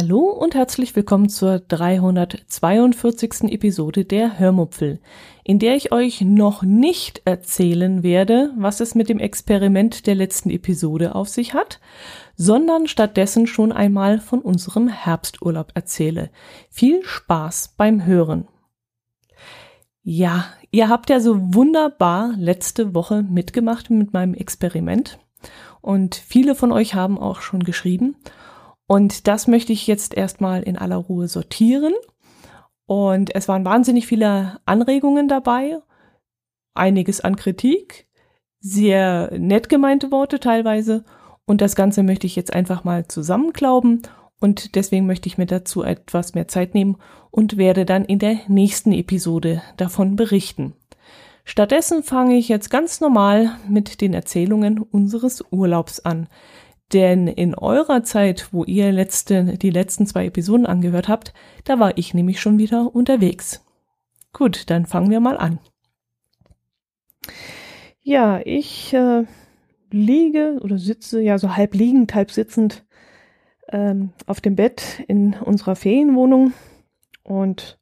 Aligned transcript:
Hallo 0.00 0.30
und 0.30 0.54
herzlich 0.54 0.94
willkommen 0.94 1.28
zur 1.28 1.58
342. 1.58 3.50
Episode 3.50 4.04
der 4.04 4.38
Hörmupfel, 4.38 5.00
in 5.42 5.58
der 5.58 5.74
ich 5.74 5.90
euch 5.90 6.20
noch 6.20 6.62
nicht 6.62 7.22
erzählen 7.24 8.04
werde, 8.04 8.52
was 8.56 8.78
es 8.78 8.94
mit 8.94 9.08
dem 9.08 9.18
Experiment 9.18 10.06
der 10.06 10.14
letzten 10.14 10.50
Episode 10.50 11.16
auf 11.16 11.28
sich 11.28 11.52
hat, 11.52 11.80
sondern 12.36 12.86
stattdessen 12.86 13.48
schon 13.48 13.72
einmal 13.72 14.20
von 14.20 14.38
unserem 14.40 14.86
Herbsturlaub 14.86 15.72
erzähle. 15.74 16.30
Viel 16.70 17.02
Spaß 17.02 17.74
beim 17.76 18.06
Hören. 18.06 18.46
Ja, 20.04 20.44
ihr 20.70 20.88
habt 20.88 21.10
ja 21.10 21.18
so 21.18 21.54
wunderbar 21.54 22.34
letzte 22.36 22.94
Woche 22.94 23.24
mitgemacht 23.24 23.90
mit 23.90 24.12
meinem 24.12 24.34
Experiment 24.34 25.18
und 25.80 26.14
viele 26.14 26.54
von 26.54 26.70
euch 26.70 26.94
haben 26.94 27.18
auch 27.18 27.40
schon 27.40 27.64
geschrieben 27.64 28.14
und 28.88 29.28
das 29.28 29.46
möchte 29.46 29.72
ich 29.72 29.86
jetzt 29.86 30.14
erstmal 30.14 30.62
in 30.62 30.78
aller 30.78 30.96
Ruhe 30.96 31.28
sortieren. 31.28 31.92
Und 32.86 33.34
es 33.34 33.46
waren 33.46 33.66
wahnsinnig 33.66 34.06
viele 34.06 34.60
Anregungen 34.64 35.28
dabei, 35.28 35.78
einiges 36.72 37.20
an 37.20 37.36
Kritik, 37.36 38.08
sehr 38.60 39.30
nett 39.38 39.68
gemeinte 39.68 40.10
Worte 40.10 40.40
teilweise. 40.40 41.04
Und 41.44 41.60
das 41.60 41.76
Ganze 41.76 42.02
möchte 42.02 42.26
ich 42.26 42.34
jetzt 42.34 42.54
einfach 42.54 42.82
mal 42.82 43.06
zusammenklauben. 43.06 44.02
Und 44.40 44.74
deswegen 44.74 45.06
möchte 45.06 45.28
ich 45.28 45.36
mir 45.36 45.46
dazu 45.46 45.82
etwas 45.82 46.34
mehr 46.34 46.48
Zeit 46.48 46.72
nehmen 46.72 46.96
und 47.30 47.58
werde 47.58 47.84
dann 47.84 48.06
in 48.06 48.18
der 48.18 48.38
nächsten 48.48 48.92
Episode 48.92 49.60
davon 49.76 50.16
berichten. 50.16 50.72
Stattdessen 51.44 52.02
fange 52.02 52.38
ich 52.38 52.48
jetzt 52.48 52.70
ganz 52.70 53.02
normal 53.02 53.58
mit 53.68 54.00
den 54.00 54.14
Erzählungen 54.14 54.78
unseres 54.78 55.44
Urlaubs 55.50 56.00
an. 56.00 56.26
Denn 56.92 57.26
in 57.28 57.54
eurer 57.54 58.02
Zeit, 58.02 58.48
wo 58.52 58.64
ihr 58.64 58.92
letzte, 58.92 59.58
die 59.58 59.70
letzten 59.70 60.06
zwei 60.06 60.26
Episoden 60.26 60.64
angehört 60.64 61.08
habt, 61.08 61.34
da 61.64 61.78
war 61.78 61.98
ich 61.98 62.14
nämlich 62.14 62.40
schon 62.40 62.58
wieder 62.58 62.94
unterwegs. 62.94 63.64
Gut, 64.32 64.70
dann 64.70 64.86
fangen 64.86 65.10
wir 65.10 65.20
mal 65.20 65.36
an. 65.36 65.58
Ja, 68.00 68.40
ich 68.42 68.94
äh, 68.94 69.24
liege 69.90 70.58
oder 70.62 70.78
sitze, 70.78 71.20
ja 71.20 71.38
so 71.38 71.56
halb 71.56 71.74
liegend, 71.74 72.14
halb 72.14 72.30
sitzend 72.30 72.86
ähm, 73.70 74.12
auf 74.26 74.40
dem 74.40 74.56
Bett 74.56 75.04
in 75.08 75.34
unserer 75.34 75.76
Ferienwohnung 75.76 76.54
und 77.22 77.78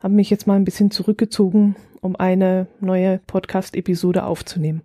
habe 0.00 0.14
mich 0.14 0.30
jetzt 0.30 0.46
mal 0.46 0.54
ein 0.54 0.64
bisschen 0.64 0.90
zurückgezogen, 0.90 1.76
um 2.00 2.16
eine 2.16 2.68
neue 2.80 3.18
Podcast-Episode 3.26 4.24
aufzunehmen. 4.24 4.82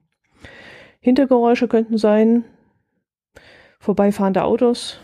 Hintergeräusche 0.99 1.67
könnten 1.67 1.97
sein, 1.97 2.43
vorbeifahrende 3.81 4.43
Autos, 4.43 4.99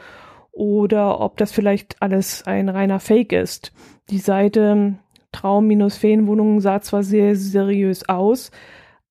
oder 0.56 1.20
ob 1.20 1.38
das 1.38 1.52
vielleicht 1.52 2.02
alles 2.02 2.48
ein 2.48 2.70
reiner 2.70 3.00
Fake 3.00 3.34
ist. 3.34 3.74
Die 4.10 4.20
Seite 4.20 4.96
Traum-Feenwohnungen 5.34 6.62
sah 6.62 6.82
zwar 6.82 7.04
sehr 7.04 7.36
seriös 7.36 8.08
aus, 8.08 8.52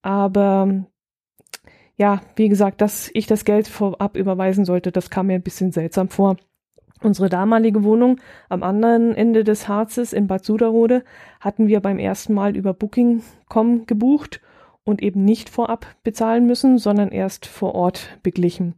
aber 0.00 0.86
ja, 1.96 2.22
wie 2.34 2.48
gesagt, 2.48 2.80
dass 2.80 3.10
ich 3.12 3.26
das 3.26 3.44
Geld 3.44 3.68
vorab 3.68 4.16
überweisen 4.16 4.64
sollte, 4.64 4.90
das 4.90 5.10
kam 5.10 5.26
mir 5.26 5.34
ein 5.34 5.42
bisschen 5.42 5.70
seltsam 5.70 6.08
vor. 6.08 6.36
Unsere 7.02 7.28
damalige 7.28 7.84
Wohnung 7.84 8.18
am 8.48 8.62
anderen 8.62 9.14
Ende 9.14 9.44
des 9.44 9.68
Harzes 9.68 10.14
in 10.14 10.26
Bad 10.26 10.46
Suderode 10.46 11.04
hatten 11.40 11.68
wir 11.68 11.80
beim 11.80 11.98
ersten 11.98 12.32
Mal 12.32 12.56
über 12.56 12.72
Booking.com 12.72 13.84
gebucht 13.84 14.40
und 14.84 15.02
eben 15.02 15.24
nicht 15.24 15.50
vorab 15.50 15.86
bezahlen 16.04 16.46
müssen, 16.46 16.78
sondern 16.78 17.10
erst 17.10 17.44
vor 17.44 17.74
Ort 17.74 18.18
beglichen. 18.22 18.74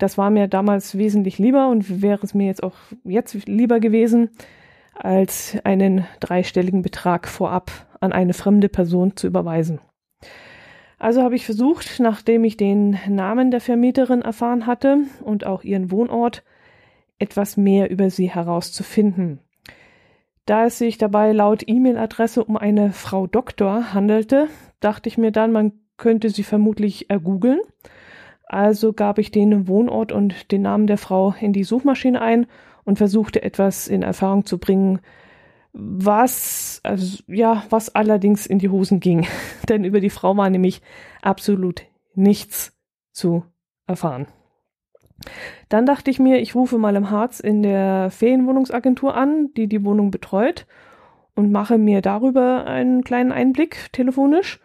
Das 0.00 0.16
war 0.16 0.30
mir 0.30 0.48
damals 0.48 0.96
wesentlich 0.96 1.38
lieber 1.38 1.68
und 1.68 2.00
wäre 2.00 2.24
es 2.24 2.32
mir 2.32 2.46
jetzt 2.46 2.62
auch 2.62 2.74
jetzt 3.04 3.46
lieber 3.46 3.80
gewesen, 3.80 4.30
als 4.94 5.58
einen 5.62 6.06
dreistelligen 6.20 6.80
Betrag 6.80 7.28
vorab 7.28 7.70
an 8.00 8.10
eine 8.10 8.32
fremde 8.32 8.70
Person 8.70 9.14
zu 9.14 9.26
überweisen. 9.26 9.78
Also 10.98 11.22
habe 11.22 11.36
ich 11.36 11.44
versucht, 11.44 12.00
nachdem 12.00 12.44
ich 12.44 12.56
den 12.56 12.98
Namen 13.08 13.50
der 13.50 13.60
Vermieterin 13.60 14.22
erfahren 14.22 14.66
hatte 14.66 15.00
und 15.22 15.44
auch 15.44 15.64
ihren 15.64 15.90
Wohnort, 15.90 16.44
etwas 17.18 17.58
mehr 17.58 17.90
über 17.90 18.08
sie 18.08 18.30
herauszufinden. 18.30 19.40
Da 20.46 20.64
es 20.64 20.78
sich 20.78 20.96
dabei 20.96 21.32
laut 21.32 21.62
E-Mail-Adresse 21.66 22.42
um 22.42 22.56
eine 22.56 22.92
Frau 22.92 23.26
Doktor 23.26 23.92
handelte, 23.92 24.48
dachte 24.80 25.10
ich 25.10 25.18
mir 25.18 25.30
dann, 25.30 25.52
man 25.52 25.72
könnte 25.98 26.30
sie 26.30 26.42
vermutlich 26.42 27.10
ergoogeln 27.10 27.60
also 28.50 28.92
gab 28.92 29.18
ich 29.18 29.30
den 29.30 29.68
Wohnort 29.68 30.10
und 30.10 30.50
den 30.50 30.62
Namen 30.62 30.88
der 30.88 30.98
Frau 30.98 31.34
in 31.40 31.52
die 31.52 31.62
Suchmaschine 31.62 32.20
ein 32.20 32.46
und 32.84 32.98
versuchte 32.98 33.44
etwas 33.44 33.86
in 33.86 34.02
Erfahrung 34.02 34.44
zu 34.44 34.58
bringen, 34.58 34.98
was, 35.72 36.80
also, 36.82 37.22
ja, 37.28 37.62
was 37.70 37.94
allerdings 37.94 38.46
in 38.46 38.58
die 38.58 38.68
Hosen 38.68 38.98
ging. 38.98 39.28
Denn 39.68 39.84
über 39.84 40.00
die 40.00 40.10
Frau 40.10 40.36
war 40.36 40.50
nämlich 40.50 40.82
absolut 41.22 41.82
nichts 42.16 42.76
zu 43.12 43.44
erfahren. 43.86 44.26
Dann 45.68 45.86
dachte 45.86 46.10
ich 46.10 46.18
mir, 46.18 46.40
ich 46.40 46.56
rufe 46.56 46.76
mal 46.76 46.96
im 46.96 47.10
Harz 47.10 47.38
in 47.38 47.62
der 47.62 48.10
Ferienwohnungsagentur 48.10 49.14
an, 49.14 49.54
die 49.56 49.68
die 49.68 49.84
Wohnung 49.84 50.10
betreut 50.10 50.66
und 51.36 51.52
mache 51.52 51.78
mir 51.78 52.02
darüber 52.02 52.66
einen 52.66 53.04
kleinen 53.04 53.30
Einblick 53.30 53.92
telefonisch. 53.92 54.60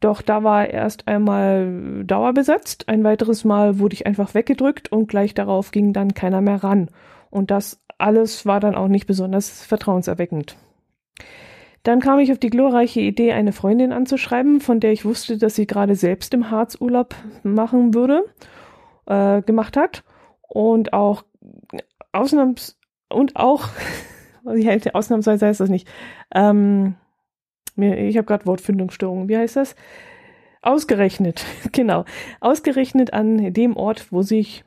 Doch 0.00 0.22
da 0.22 0.44
war 0.44 0.68
erst 0.68 1.08
einmal 1.08 2.04
dauerbesetzt, 2.04 2.88
ein 2.88 3.02
weiteres 3.02 3.44
Mal 3.44 3.80
wurde 3.80 3.94
ich 3.94 4.06
einfach 4.06 4.34
weggedrückt 4.34 4.92
und 4.92 5.08
gleich 5.08 5.34
darauf 5.34 5.72
ging 5.72 5.92
dann 5.92 6.14
keiner 6.14 6.40
mehr 6.40 6.62
ran. 6.62 6.88
Und 7.30 7.50
das 7.50 7.80
alles 7.98 8.46
war 8.46 8.60
dann 8.60 8.76
auch 8.76 8.86
nicht 8.86 9.06
besonders 9.06 9.64
vertrauenserweckend. 9.64 10.56
Dann 11.82 12.00
kam 12.00 12.18
ich 12.18 12.30
auf 12.30 12.38
die 12.38 12.50
glorreiche 12.50 13.00
Idee, 13.00 13.32
eine 13.32 13.52
Freundin 13.52 13.92
anzuschreiben, 13.92 14.60
von 14.60 14.78
der 14.78 14.92
ich 14.92 15.04
wusste, 15.04 15.36
dass 15.36 15.54
sie 15.54 15.66
gerade 15.66 15.94
selbst 15.94 16.32
im 16.34 16.50
Harz 16.50 16.76
Urlaub 16.80 17.14
machen 17.42 17.94
würde, 17.94 18.24
äh, 19.06 19.42
gemacht 19.42 19.76
hat 19.76 20.04
und 20.42 20.92
auch 20.92 21.24
Ausnahms 22.12 22.78
und 23.08 23.36
auch 23.36 23.68
ausnahmsweise 24.92 25.46
heißt 25.46 25.60
das 25.60 25.70
nicht. 25.70 25.88
Ähm, 26.34 26.94
ich 27.78 28.16
habe 28.16 28.26
gerade 28.26 28.46
Wortfindungsstörungen. 28.46 29.28
Wie 29.28 29.36
heißt 29.36 29.56
das? 29.56 29.76
Ausgerechnet, 30.62 31.44
genau. 31.72 32.04
Ausgerechnet 32.40 33.12
an 33.12 33.52
dem 33.52 33.76
Ort, 33.76 34.12
wo 34.12 34.22
sich 34.22 34.64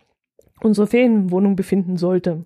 unsere 0.62 0.88
Ferienwohnung 0.88 1.56
befinden 1.56 1.98
sollte. 1.98 2.46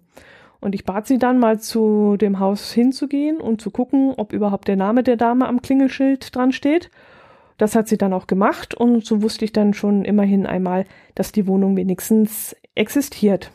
Und 0.61 0.73
ich 0.73 0.85
bat 0.85 1.05
sie 1.05 1.19
dann 1.19 1.37
mal 1.37 1.59
zu 1.59 2.17
dem 2.17 2.39
Haus 2.39 2.71
hinzugehen 2.71 3.39
und 3.39 3.61
zu 3.61 3.69
gucken, 3.69 4.13
ob 4.17 4.33
überhaupt 4.33 4.67
der 4.67 4.77
Name 4.77 5.03
der 5.03 5.17
Dame 5.17 5.47
am 5.47 5.61
Klingelschild 5.61 6.35
dran 6.35 6.51
steht. 6.51 6.89
Das 7.57 7.75
hat 7.75 7.87
sie 7.87 7.97
dann 7.97 8.13
auch 8.13 8.27
gemacht 8.27 8.73
und 8.73 9.05
so 9.05 9.21
wusste 9.21 9.45
ich 9.45 9.53
dann 9.53 9.73
schon 9.73 10.03
immerhin 10.03 10.45
einmal, 10.45 10.85
dass 11.13 11.31
die 11.31 11.47
Wohnung 11.47 11.77
wenigstens 11.77 12.55
existiert. 12.73 13.51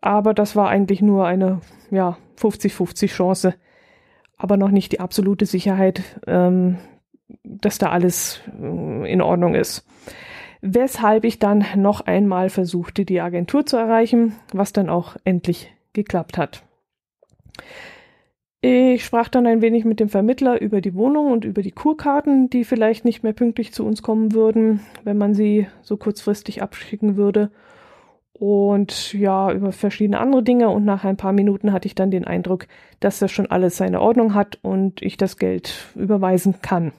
Aber 0.00 0.34
das 0.34 0.54
war 0.54 0.68
eigentlich 0.68 1.02
nur 1.02 1.26
eine, 1.26 1.60
ja, 1.90 2.18
50-50 2.38 3.08
Chance, 3.08 3.54
aber 4.36 4.56
noch 4.56 4.70
nicht 4.70 4.92
die 4.92 5.00
absolute 5.00 5.46
Sicherheit, 5.46 6.02
ähm, 6.26 6.78
dass 7.44 7.78
da 7.78 7.90
alles 7.90 8.40
äh, 8.60 9.12
in 9.12 9.20
Ordnung 9.22 9.54
ist. 9.54 9.86
Weshalb 10.60 11.24
ich 11.24 11.38
dann 11.38 11.64
noch 11.76 12.00
einmal 12.00 12.48
versuchte, 12.48 13.04
die 13.04 13.20
Agentur 13.20 13.66
zu 13.66 13.76
erreichen, 13.76 14.34
was 14.52 14.72
dann 14.72 14.88
auch 14.88 15.16
endlich 15.24 15.72
geklappt 15.92 16.38
hat. 16.38 16.62
Ich 18.62 19.04
sprach 19.04 19.28
dann 19.28 19.46
ein 19.46 19.60
wenig 19.60 19.84
mit 19.84 20.00
dem 20.00 20.08
Vermittler 20.08 20.60
über 20.60 20.80
die 20.80 20.94
Wohnung 20.94 21.30
und 21.30 21.44
über 21.44 21.62
die 21.62 21.70
Kurkarten, 21.70 22.50
die 22.50 22.64
vielleicht 22.64 23.04
nicht 23.04 23.22
mehr 23.22 23.32
pünktlich 23.32 23.72
zu 23.72 23.84
uns 23.86 24.02
kommen 24.02 24.32
würden, 24.32 24.80
wenn 25.04 25.18
man 25.18 25.34
sie 25.34 25.68
so 25.82 25.96
kurzfristig 25.96 26.62
abschicken 26.62 27.16
würde 27.16 27.50
und 28.38 29.14
ja, 29.14 29.50
über 29.50 29.72
verschiedene 29.72 30.20
andere 30.20 30.42
Dinge 30.42 30.68
und 30.68 30.84
nach 30.84 31.04
ein 31.04 31.16
paar 31.16 31.32
Minuten 31.32 31.72
hatte 31.72 31.86
ich 31.86 31.94
dann 31.94 32.10
den 32.10 32.26
Eindruck, 32.26 32.66
dass 33.00 33.18
das 33.18 33.32
schon 33.32 33.50
alles 33.50 33.78
seine 33.78 34.00
Ordnung 34.02 34.34
hat 34.34 34.58
und 34.62 35.00
ich 35.00 35.16
das 35.16 35.38
Geld 35.38 35.86
überweisen 35.94 36.56
kann. 36.60 36.92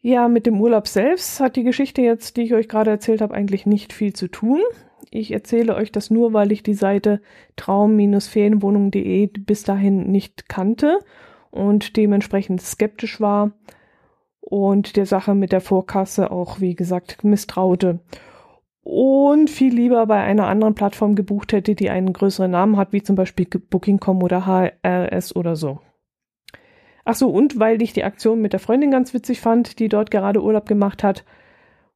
Ja, 0.00 0.28
mit 0.28 0.46
dem 0.46 0.60
Urlaub 0.60 0.88
selbst 0.88 1.40
hat 1.40 1.56
die 1.56 1.62
Geschichte 1.62 2.00
jetzt, 2.00 2.36
die 2.36 2.42
ich 2.42 2.54
euch 2.54 2.68
gerade 2.68 2.90
erzählt 2.90 3.20
habe, 3.20 3.34
eigentlich 3.34 3.66
nicht 3.66 3.92
viel 3.92 4.14
zu 4.14 4.28
tun. 4.28 4.60
Ich 5.10 5.30
erzähle 5.30 5.76
euch 5.76 5.92
das 5.92 6.10
nur, 6.10 6.32
weil 6.32 6.50
ich 6.50 6.62
die 6.62 6.74
Seite 6.74 7.20
traum-ferienwohnung.de 7.56 9.26
bis 9.26 9.62
dahin 9.62 10.10
nicht 10.10 10.48
kannte 10.48 11.00
und 11.50 11.98
dementsprechend 11.98 12.62
skeptisch 12.62 13.20
war 13.20 13.52
und 14.40 14.96
der 14.96 15.06
Sache 15.06 15.34
mit 15.34 15.52
der 15.52 15.60
Vorkasse 15.60 16.30
auch, 16.30 16.60
wie 16.60 16.74
gesagt, 16.74 17.22
misstraute 17.24 18.00
und 18.82 19.48
viel 19.48 19.74
lieber 19.74 20.06
bei 20.06 20.20
einer 20.20 20.48
anderen 20.48 20.74
Plattform 20.74 21.14
gebucht 21.14 21.52
hätte, 21.52 21.74
die 21.74 21.90
einen 21.90 22.12
größeren 22.12 22.50
Namen 22.50 22.76
hat, 22.76 22.92
wie 22.92 23.02
zum 23.02 23.16
Beispiel 23.16 23.46
Booking.com 23.46 24.22
oder 24.22 24.46
HRS 24.46 25.36
oder 25.36 25.56
so. 25.56 25.80
Ach 27.04 27.14
so, 27.14 27.30
und 27.30 27.58
weil 27.58 27.82
ich 27.82 27.92
die 27.92 28.04
Aktion 28.04 28.40
mit 28.40 28.52
der 28.52 28.60
Freundin 28.60 28.90
ganz 28.90 29.14
witzig 29.14 29.40
fand, 29.40 29.78
die 29.78 29.88
dort 29.88 30.10
gerade 30.10 30.42
Urlaub 30.42 30.66
gemacht 30.66 31.02
hat 31.02 31.24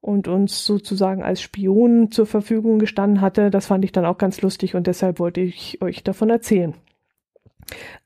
und 0.01 0.29
uns 0.29 0.65
sozusagen 0.65 1.23
als 1.23 1.43
Spion 1.43 2.11
zur 2.11 2.27
Verfügung 2.27 2.79
gestanden 2.79 3.21
hatte, 3.21 3.51
das 3.51 3.67
fand 3.67 3.85
ich 3.85 3.93
dann 3.93 4.07
auch 4.07 4.19
ganz 4.19 4.41
lustig 4.43 4.75
und 4.75 4.87
deshalb 4.87 5.19
wollte 5.19 5.41
ich 5.41 5.81
euch 5.83 6.03
davon 6.03 6.31
erzählen. 6.31 6.75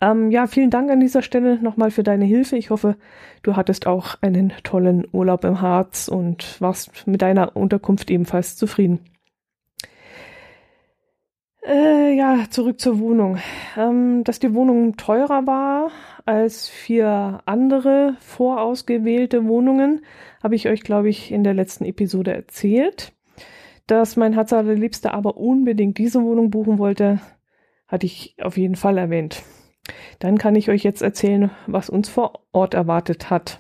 Ähm, 0.01 0.31
ja, 0.31 0.47
vielen 0.47 0.71
Dank 0.71 0.91
an 0.91 1.01
dieser 1.01 1.23
Stelle 1.23 1.61
nochmal 1.63 1.91
für 1.91 2.03
deine 2.03 2.25
Hilfe. 2.25 2.57
Ich 2.57 2.71
hoffe, 2.71 2.97
du 3.43 3.57
hattest 3.57 3.87
auch 3.87 4.17
einen 4.23 4.53
tollen 4.63 5.07
Urlaub 5.13 5.45
im 5.45 5.61
Harz 5.61 6.09
und 6.09 6.61
warst 6.61 7.07
mit 7.07 7.23
deiner 7.23 7.57
Unterkunft 7.57 8.11
ebenfalls 8.11 8.57
zufrieden. 8.57 9.01
Äh, 11.63 12.15
ja, 12.17 12.47
zurück 12.49 12.81
zur 12.81 12.99
Wohnung. 12.99 13.39
Ähm, 13.77 14.25
dass 14.25 14.39
die 14.39 14.55
Wohnung 14.55 14.97
teurer 14.97 15.47
war 15.47 15.91
als 16.25 16.69
vier 16.69 17.41
andere 17.45 18.17
vorausgewählte 18.21 19.47
Wohnungen, 19.47 20.03
habe 20.43 20.55
ich 20.55 20.69
euch, 20.69 20.83
glaube 20.83 21.09
ich, 21.09 21.31
in 21.31 21.45
der 21.45 21.55
letzten 21.55 21.85
Episode 21.85 22.33
erzählt. 22.33 23.13
Dass 23.87 24.17
mein 24.17 24.33
Herz 24.33 24.53
allerliebster 24.53 25.13
aber 25.13 25.37
unbedingt 25.37 25.99
diese 25.99 26.23
Wohnung 26.23 26.51
buchen 26.51 26.79
wollte, 26.79 27.21
hatte 27.91 28.07
ich 28.07 28.37
auf 28.41 28.57
jeden 28.57 28.77
Fall 28.77 28.97
erwähnt. 28.99 29.43
Dann 30.21 30.39
kann 30.39 30.55
ich 30.55 30.71
euch 30.71 30.85
jetzt 30.85 31.03
erzählen, 31.03 31.51
was 31.67 31.91
uns 31.91 32.09
vor 32.09 32.45
Ort 32.53 32.75
erwartet 32.75 33.31
hat. 33.31 33.59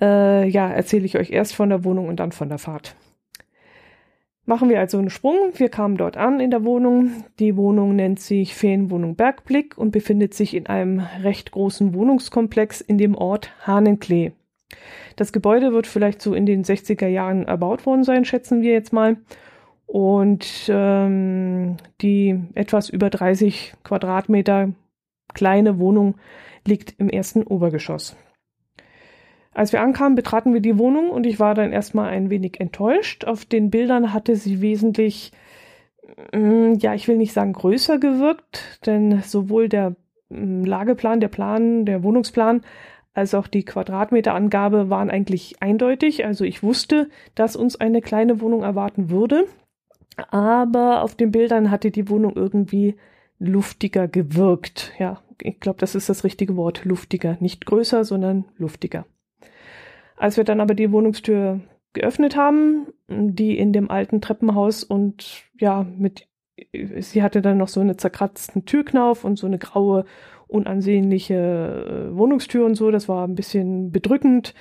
Äh, 0.00 0.48
ja, 0.48 0.68
erzähle 0.68 1.04
ich 1.04 1.16
euch 1.16 1.30
erst 1.30 1.54
von 1.54 1.68
der 1.68 1.84
Wohnung 1.84 2.08
und 2.08 2.18
dann 2.20 2.32
von 2.32 2.48
der 2.48 2.58
Fahrt. 2.58 2.96
Machen 4.46 4.68
wir 4.68 4.80
also 4.80 4.98
einen 4.98 5.10
Sprung. 5.10 5.52
Wir 5.54 5.68
kamen 5.68 5.96
dort 5.96 6.16
an 6.16 6.40
in 6.40 6.50
der 6.50 6.64
Wohnung. 6.64 7.24
Die 7.38 7.56
Wohnung 7.56 7.94
nennt 7.94 8.18
sich 8.18 8.54
Ferienwohnung 8.54 9.14
Bergblick 9.14 9.78
und 9.78 9.92
befindet 9.92 10.34
sich 10.34 10.54
in 10.54 10.66
einem 10.66 11.00
recht 11.22 11.52
großen 11.52 11.94
Wohnungskomplex 11.94 12.80
in 12.80 12.98
dem 12.98 13.14
Ort 13.14 13.52
Hahnenklee. 13.66 14.32
Das 15.16 15.32
Gebäude 15.32 15.72
wird 15.72 15.86
vielleicht 15.86 16.22
so 16.22 16.34
in 16.34 16.46
den 16.46 16.64
60er 16.64 17.06
Jahren 17.06 17.46
erbaut 17.46 17.86
worden 17.86 18.02
sein, 18.02 18.24
schätzen 18.24 18.62
wir 18.62 18.72
jetzt 18.72 18.92
mal. 18.92 19.18
Und 19.90 20.70
ähm, 20.72 21.76
die 22.00 22.40
etwas 22.54 22.90
über 22.90 23.10
30 23.10 23.74
Quadratmeter 23.82 24.68
kleine 25.34 25.80
Wohnung 25.80 26.14
liegt 26.64 26.94
im 27.00 27.08
ersten 27.08 27.42
Obergeschoss. 27.42 28.16
Als 29.52 29.72
wir 29.72 29.80
ankamen, 29.80 30.14
betraten 30.14 30.54
wir 30.54 30.60
die 30.60 30.78
Wohnung 30.78 31.10
und 31.10 31.26
ich 31.26 31.40
war 31.40 31.56
dann 31.56 31.72
erstmal 31.72 32.10
ein 32.10 32.30
wenig 32.30 32.60
enttäuscht. 32.60 33.24
Auf 33.24 33.44
den 33.44 33.70
Bildern 33.70 34.12
hatte 34.12 34.36
sie 34.36 34.60
wesentlich, 34.60 35.32
mm, 36.32 36.74
ja, 36.74 36.94
ich 36.94 37.08
will 37.08 37.16
nicht 37.16 37.32
sagen 37.32 37.52
größer 37.52 37.98
gewirkt, 37.98 38.86
denn 38.86 39.22
sowohl 39.22 39.68
der 39.68 39.96
mm, 40.28 40.66
Lageplan, 40.66 41.18
der 41.18 41.26
Plan, 41.26 41.84
der 41.84 42.04
Wohnungsplan 42.04 42.60
als 43.12 43.34
auch 43.34 43.48
die 43.48 43.64
Quadratmeterangabe 43.64 44.88
waren 44.88 45.10
eigentlich 45.10 45.60
eindeutig. 45.60 46.24
Also 46.24 46.44
ich 46.44 46.62
wusste, 46.62 47.08
dass 47.34 47.56
uns 47.56 47.74
eine 47.74 48.02
kleine 48.02 48.40
Wohnung 48.40 48.62
erwarten 48.62 49.10
würde 49.10 49.48
aber 50.16 51.02
auf 51.02 51.14
den 51.14 51.30
Bildern 51.30 51.70
hatte 51.70 51.90
die 51.90 52.08
Wohnung 52.08 52.36
irgendwie 52.36 52.96
luftiger 53.38 54.08
gewirkt. 54.08 54.92
Ja, 54.98 55.22
ich 55.40 55.60
glaube, 55.60 55.78
das 55.78 55.94
ist 55.94 56.08
das 56.08 56.24
richtige 56.24 56.56
Wort, 56.56 56.84
luftiger. 56.84 57.36
Nicht 57.40 57.66
größer, 57.66 58.04
sondern 58.04 58.44
luftiger. 58.56 59.06
Als 60.16 60.36
wir 60.36 60.44
dann 60.44 60.60
aber 60.60 60.74
die 60.74 60.92
Wohnungstür 60.92 61.60
geöffnet 61.92 62.36
haben, 62.36 62.86
die 63.08 63.58
in 63.58 63.72
dem 63.72 63.90
alten 63.90 64.20
Treppenhaus 64.20 64.84
und 64.84 65.44
ja, 65.58 65.86
mit, 65.96 66.28
sie 66.72 67.22
hatte 67.22 67.42
dann 67.42 67.58
noch 67.58 67.68
so 67.68 67.80
eine 67.80 67.96
zerkratzten 67.96 68.66
Türknauf 68.66 69.24
und 69.24 69.38
so 69.38 69.46
eine 69.46 69.58
graue, 69.58 70.04
unansehnliche 70.46 72.10
äh, 72.12 72.16
Wohnungstür 72.16 72.66
und 72.66 72.74
so. 72.74 72.90
Das 72.90 73.08
war 73.08 73.26
ein 73.26 73.34
bisschen 73.34 73.90
bedrückend. 73.90 74.54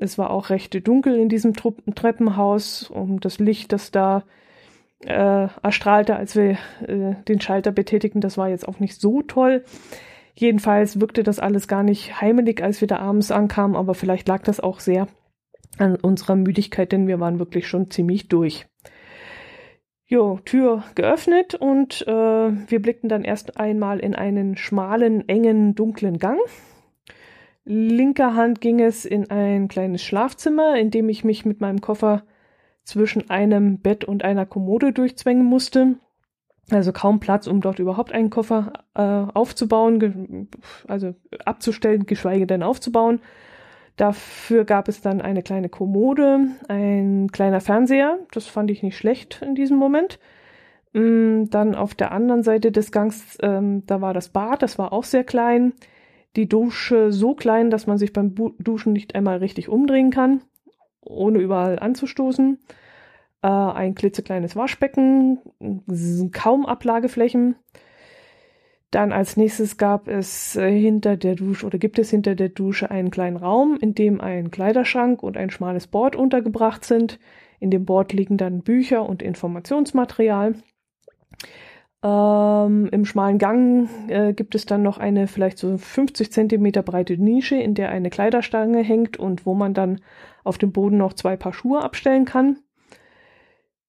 Es 0.00 0.18
war 0.18 0.30
auch 0.30 0.50
recht 0.50 0.86
dunkel 0.86 1.16
in 1.16 1.28
diesem 1.28 1.52
Treppenhaus 1.54 2.90
und 2.90 3.24
das 3.24 3.38
Licht, 3.38 3.72
das 3.72 3.92
da 3.92 4.24
äh, 5.06 5.48
erstrahlte, 5.62 6.16
als 6.16 6.36
wir 6.36 6.58
äh, 6.86 7.14
den 7.28 7.40
Schalter 7.40 7.72
betätigten. 7.72 8.20
Das 8.20 8.38
war 8.38 8.48
jetzt 8.48 8.66
auch 8.68 8.80
nicht 8.80 9.00
so 9.00 9.22
toll. 9.22 9.64
Jedenfalls 10.34 11.00
wirkte 11.00 11.22
das 11.22 11.38
alles 11.38 11.68
gar 11.68 11.82
nicht 11.82 12.20
heimelig, 12.20 12.62
als 12.62 12.80
wir 12.80 12.88
da 12.88 12.98
abends 12.98 13.30
ankamen, 13.30 13.76
aber 13.76 13.94
vielleicht 13.94 14.26
lag 14.26 14.42
das 14.42 14.60
auch 14.60 14.80
sehr 14.80 15.06
an 15.78 15.96
unserer 15.96 16.36
Müdigkeit, 16.36 16.92
denn 16.92 17.06
wir 17.06 17.20
waren 17.20 17.38
wirklich 17.38 17.68
schon 17.68 17.90
ziemlich 17.90 18.28
durch. 18.28 18.66
Jo, 20.06 20.38
Tür 20.44 20.84
geöffnet 20.94 21.54
und 21.54 22.06
äh, 22.06 22.10
wir 22.10 22.82
blickten 22.82 23.08
dann 23.08 23.24
erst 23.24 23.58
einmal 23.58 24.00
in 24.00 24.14
einen 24.14 24.56
schmalen, 24.56 25.28
engen, 25.28 25.74
dunklen 25.74 26.18
Gang. 26.18 26.38
Linker 27.64 28.34
Hand 28.34 28.60
ging 28.60 28.80
es 28.80 29.06
in 29.06 29.30
ein 29.30 29.68
kleines 29.68 30.02
Schlafzimmer, 30.02 30.76
in 30.76 30.90
dem 30.90 31.08
ich 31.08 31.24
mich 31.24 31.46
mit 31.46 31.60
meinem 31.62 31.80
Koffer 31.80 32.24
zwischen 32.84 33.30
einem 33.30 33.78
Bett 33.78 34.04
und 34.04 34.24
einer 34.24 34.46
Kommode 34.46 34.92
durchzwängen 34.92 35.44
musste. 35.44 35.96
Also 36.70 36.92
kaum 36.92 37.20
Platz, 37.20 37.46
um 37.46 37.60
dort 37.60 37.78
überhaupt 37.78 38.12
einen 38.12 38.30
Koffer 38.30 38.72
äh, 38.94 39.02
aufzubauen, 39.02 40.48
also 40.88 41.14
abzustellen, 41.44 42.06
geschweige 42.06 42.46
denn 42.46 42.62
aufzubauen. 42.62 43.20
Dafür 43.96 44.64
gab 44.64 44.88
es 44.88 45.02
dann 45.02 45.20
eine 45.20 45.42
kleine 45.42 45.68
Kommode, 45.68 46.48
ein 46.68 47.28
kleiner 47.30 47.60
Fernseher, 47.60 48.18
das 48.32 48.46
fand 48.46 48.70
ich 48.70 48.82
nicht 48.82 48.96
schlecht 48.96 49.40
in 49.42 49.54
diesem 49.54 49.76
Moment. 49.76 50.18
Mm, 50.94 51.44
dann 51.50 51.74
auf 51.74 51.94
der 51.94 52.12
anderen 52.12 52.42
Seite 52.42 52.72
des 52.72 52.90
Gangs, 52.92 53.38
ähm, 53.42 53.84
da 53.86 54.00
war 54.00 54.14
das 54.14 54.30
Bad, 54.30 54.62
das 54.62 54.78
war 54.78 54.92
auch 54.92 55.04
sehr 55.04 55.24
klein. 55.24 55.74
Die 56.34 56.48
Dusche 56.48 57.12
so 57.12 57.34
klein, 57.34 57.70
dass 57.70 57.86
man 57.86 57.98
sich 57.98 58.12
beim 58.12 58.34
Duschen 58.58 58.92
nicht 58.92 59.14
einmal 59.14 59.38
richtig 59.38 59.68
umdrehen 59.68 60.10
kann, 60.10 60.40
ohne 61.04 61.38
überall 61.38 61.78
anzustoßen. 61.78 62.58
Äh, 63.42 63.48
ein 63.48 63.94
klitzekleines 63.94 64.56
Waschbecken, 64.56 65.38
kaum 66.32 66.66
Ablageflächen. 66.66 67.56
Dann 68.90 69.12
als 69.12 69.36
nächstes 69.36 69.76
gab 69.76 70.06
es 70.06 70.54
äh, 70.54 70.70
hinter 70.70 71.16
der 71.16 71.34
Dusche 71.34 71.66
oder 71.66 71.78
gibt 71.78 71.98
es 71.98 72.10
hinter 72.10 72.36
der 72.36 72.48
Dusche 72.48 72.92
einen 72.92 73.10
kleinen 73.10 73.36
Raum, 73.36 73.76
in 73.80 73.94
dem 73.94 74.20
ein 74.20 74.52
Kleiderschrank 74.52 75.22
und 75.22 75.36
ein 75.36 75.50
schmales 75.50 75.88
Board 75.88 76.14
untergebracht 76.14 76.84
sind. 76.84 77.18
In 77.58 77.70
dem 77.70 77.84
Board 77.84 78.12
liegen 78.12 78.36
dann 78.36 78.62
Bücher 78.62 79.08
und 79.08 79.20
Informationsmaterial. 79.20 80.54
Ähm, 82.04 82.88
Im 82.92 83.04
schmalen 83.04 83.38
Gang 83.38 83.88
äh, 84.08 84.32
gibt 84.32 84.54
es 84.54 84.64
dann 84.64 84.82
noch 84.82 84.98
eine 84.98 85.26
vielleicht 85.26 85.58
so 85.58 85.76
50 85.76 86.30
Zentimeter 86.30 86.82
breite 86.82 87.16
Nische, 87.16 87.56
in 87.56 87.74
der 87.74 87.88
eine 87.88 88.10
Kleiderstange 88.10 88.82
hängt 88.82 89.16
und 89.16 89.44
wo 89.44 89.54
man 89.54 89.74
dann 89.74 90.00
auf 90.44 90.58
dem 90.58 90.72
Boden 90.72 90.98
noch 90.98 91.14
zwei 91.14 91.36
Paar 91.36 91.52
Schuhe 91.52 91.82
abstellen 91.82 92.24
kann. 92.24 92.58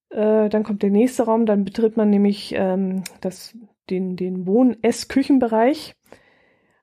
Äh, 0.10 0.50
dann 0.50 0.64
kommt 0.64 0.82
der 0.82 0.90
nächste 0.90 1.24
Raum, 1.24 1.46
dann 1.46 1.66
betritt 1.66 1.98
man 1.98 2.10
nämlich 2.10 2.54
ähm, 2.58 3.04
das 3.22 3.56
den, 3.90 4.16
den 4.16 4.48
Wohn-Ess-Küchenbereich. 4.48 5.96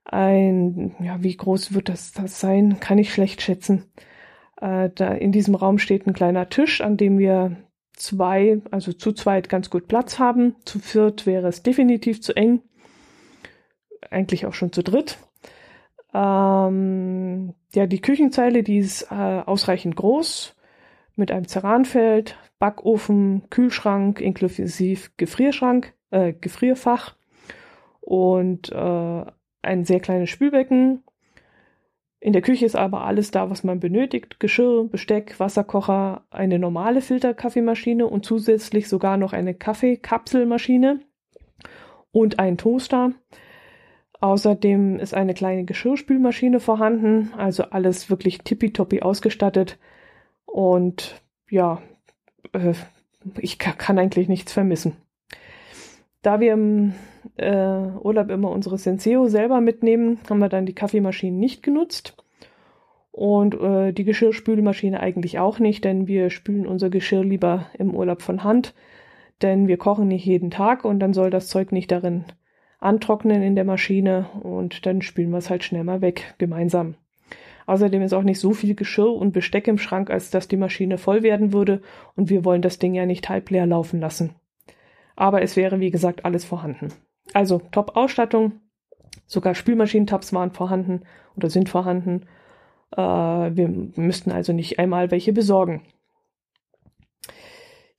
Ein, 0.04 0.94
ja, 1.00 1.22
wie 1.22 1.36
groß 1.36 1.74
wird 1.74 1.88
das, 1.88 2.12
das 2.12 2.40
sein? 2.40 2.78
Kann 2.80 2.98
ich 2.98 3.12
schlecht 3.12 3.40
schätzen. 3.40 3.90
Äh, 4.60 4.90
da 4.94 5.12
in 5.12 5.32
diesem 5.32 5.54
Raum 5.54 5.78
steht 5.78 6.06
ein 6.06 6.12
kleiner 6.12 6.48
Tisch, 6.48 6.80
an 6.80 6.96
dem 6.96 7.18
wir 7.18 7.56
zwei, 7.94 8.60
also 8.70 8.92
zu 8.92 9.12
zweit 9.12 9.48
ganz 9.48 9.70
gut 9.70 9.88
Platz 9.88 10.18
haben. 10.18 10.56
Zu 10.64 10.78
viert 10.78 11.26
wäre 11.26 11.48
es 11.48 11.62
definitiv 11.62 12.20
zu 12.20 12.34
eng. 12.36 12.62
Eigentlich 14.10 14.46
auch 14.46 14.54
schon 14.54 14.72
zu 14.72 14.82
dritt. 14.82 15.18
Ähm, 16.14 17.54
ja, 17.74 17.86
die 17.86 18.02
Küchenzeile, 18.02 18.62
die 18.62 18.78
ist 18.78 19.10
äh, 19.10 19.14
ausreichend 19.14 19.96
groß 19.96 20.54
mit 21.16 21.30
einem 21.30 21.46
Ceranfeld, 21.46 22.38
Backofen, 22.58 23.44
Kühlschrank 23.50 24.20
inklusive 24.20 25.10
Gefrierschrank 25.16 25.94
äh, 26.10 26.32
Gefrierfach 26.32 27.16
und 28.00 28.70
äh, 28.70 29.24
ein 29.62 29.84
sehr 29.84 30.00
kleines 30.00 30.30
Spülbecken. 30.30 31.02
In 32.20 32.32
der 32.32 32.42
Küche 32.42 32.66
ist 32.66 32.76
aber 32.76 33.04
alles 33.04 33.32
da, 33.32 33.50
was 33.50 33.64
man 33.64 33.80
benötigt. 33.80 34.38
Geschirr, 34.38 34.84
Besteck, 34.84 35.40
Wasserkocher, 35.40 36.24
eine 36.30 36.60
normale 36.60 37.00
Filterkaffeemaschine 37.00 38.06
und 38.06 38.24
zusätzlich 38.24 38.88
sogar 38.88 39.16
noch 39.16 39.32
eine 39.32 39.54
Kaffeekapselmaschine 39.54 41.00
und 42.12 42.38
ein 42.38 42.58
Toaster. 42.58 43.12
Außerdem 44.22 44.98
ist 44.98 45.12
eine 45.12 45.34
kleine 45.34 45.64
Geschirrspülmaschine 45.64 46.60
vorhanden, 46.60 47.32
also 47.36 47.64
alles 47.64 48.08
wirklich 48.08 48.38
tippitoppi 48.38 49.02
ausgestattet. 49.02 49.78
Und 50.46 51.20
ja, 51.50 51.82
äh, 52.52 52.72
ich 53.38 53.58
kann 53.58 53.98
eigentlich 53.98 54.28
nichts 54.28 54.52
vermissen 54.52 54.96
da 56.22 56.38
wir 56.40 56.52
im 56.52 56.94
äh, 57.36 57.52
Urlaub 58.00 58.30
immer 58.30 58.50
unsere 58.50 58.78
Senseo 58.78 59.26
selber 59.26 59.60
mitnehmen, 59.60 60.20
haben 60.30 60.38
wir 60.38 60.48
dann 60.48 60.66
die 60.66 60.74
Kaffeemaschinen 60.74 61.38
nicht 61.38 61.62
genutzt. 61.62 62.16
Und 63.10 63.60
äh, 63.60 63.92
die 63.92 64.04
Geschirrspülmaschine 64.04 65.00
eigentlich 65.00 65.38
auch 65.38 65.58
nicht, 65.58 65.84
denn 65.84 66.06
wir 66.06 66.30
spülen 66.30 66.66
unser 66.66 66.88
Geschirr 66.88 67.24
lieber 67.24 67.66
im 67.76 67.94
Urlaub 67.94 68.22
von 68.22 68.42
Hand, 68.42 68.74
denn 69.42 69.68
wir 69.68 69.76
kochen 69.76 70.08
nicht 70.08 70.24
jeden 70.24 70.50
Tag 70.50 70.84
und 70.84 71.00
dann 71.00 71.12
soll 71.12 71.28
das 71.28 71.48
Zeug 71.48 71.72
nicht 71.72 71.90
darin 71.90 72.24
antrocknen 72.82 73.42
in 73.42 73.54
der 73.54 73.64
Maschine 73.64 74.26
und 74.42 74.86
dann 74.86 75.02
spülen 75.02 75.30
wir 75.30 75.38
es 75.38 75.50
halt 75.50 75.64
schnell 75.64 75.84
mal 75.84 76.00
weg, 76.00 76.34
gemeinsam. 76.38 76.94
Außerdem 77.66 78.02
ist 78.02 78.12
auch 78.12 78.24
nicht 78.24 78.40
so 78.40 78.52
viel 78.52 78.74
Geschirr 78.74 79.12
und 79.12 79.32
Besteck 79.32 79.68
im 79.68 79.78
Schrank, 79.78 80.10
als 80.10 80.30
dass 80.30 80.48
die 80.48 80.56
Maschine 80.56 80.98
voll 80.98 81.22
werden 81.22 81.52
würde 81.52 81.80
und 82.16 82.28
wir 82.28 82.44
wollen 82.44 82.62
das 82.62 82.78
Ding 82.78 82.94
ja 82.94 83.06
nicht 83.06 83.28
halb 83.28 83.50
leer 83.50 83.66
laufen 83.66 84.00
lassen 84.00 84.34
aber 85.16 85.42
es 85.42 85.56
wäre 85.56 85.80
wie 85.80 85.90
gesagt 85.90 86.24
alles 86.24 86.44
vorhanden. 86.44 86.92
Also 87.32 87.60
Top-Ausstattung, 87.70 88.52
sogar 89.26 89.54
Spülmaschinentabs 89.54 90.32
waren 90.32 90.50
vorhanden 90.50 91.02
oder 91.36 91.50
sind 91.50 91.68
vorhanden. 91.68 92.26
Äh, 92.96 93.00
wir 93.00 93.68
müssten 93.96 94.32
also 94.32 94.52
nicht 94.52 94.78
einmal 94.78 95.10
welche 95.10 95.32
besorgen. 95.32 95.82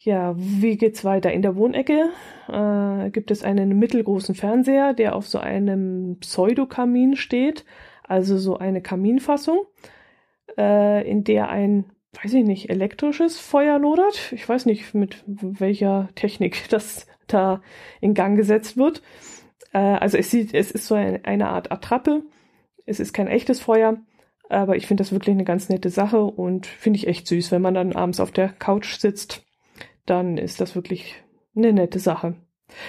Ja, 0.03 0.33
wie 0.37 0.75
geht's 0.75 1.05
weiter? 1.05 1.31
In 1.31 1.41
der 1.41 1.55
Wohnecke 1.55 2.09
äh, 2.49 3.09
gibt 3.11 3.31
es 3.31 3.41
einen 3.41 3.79
mittelgroßen 3.79 4.35
Fernseher, 4.35 4.93
der 4.93 5.15
auf 5.15 5.27
so 5.27 5.39
einem 5.39 6.17
Pseudokamin 6.19 7.15
steht, 7.15 7.63
also 8.03 8.37
so 8.37 8.57
eine 8.57 8.81
Kaminfassung, 8.81 9.61
äh, 10.57 11.09
in 11.09 11.23
der 11.23 11.47
ein 11.47 11.85
weiß 12.21 12.33
ich 12.33 12.43
nicht, 12.43 12.69
elektrisches 12.69 13.39
Feuer 13.39 13.79
lodert. 13.79 14.33
Ich 14.33 14.47
weiß 14.47 14.65
nicht, 14.65 14.93
mit 14.93 15.23
welcher 15.25 16.09
Technik 16.15 16.67
das 16.69 17.07
da 17.27 17.61
in 18.01 18.13
Gang 18.13 18.35
gesetzt 18.35 18.75
wird. 18.75 19.01
Äh, 19.71 19.77
also 19.77 20.17
es 20.17 20.29
sieht, 20.29 20.53
es 20.53 20.69
ist 20.69 20.85
so 20.85 20.95
eine, 20.95 21.23
eine 21.23 21.47
Art 21.47 21.71
Attrappe. 21.71 22.23
Es 22.85 22.99
ist 22.99 23.13
kein 23.13 23.27
echtes 23.27 23.61
Feuer, 23.61 23.97
aber 24.49 24.75
ich 24.75 24.85
finde 24.85 25.01
das 25.01 25.13
wirklich 25.13 25.33
eine 25.33 25.45
ganz 25.45 25.69
nette 25.69 25.89
Sache 25.89 26.21
und 26.21 26.67
finde 26.67 26.97
ich 26.97 27.07
echt 27.07 27.25
süß, 27.25 27.53
wenn 27.53 27.61
man 27.61 27.73
dann 27.73 27.93
abends 27.93 28.19
auf 28.19 28.31
der 28.31 28.49
Couch 28.49 28.97
sitzt, 28.97 29.45
dann 30.05 30.37
ist 30.37 30.61
das 30.61 30.75
wirklich 30.75 31.23
eine 31.55 31.73
nette 31.73 31.99
Sache. 31.99 32.35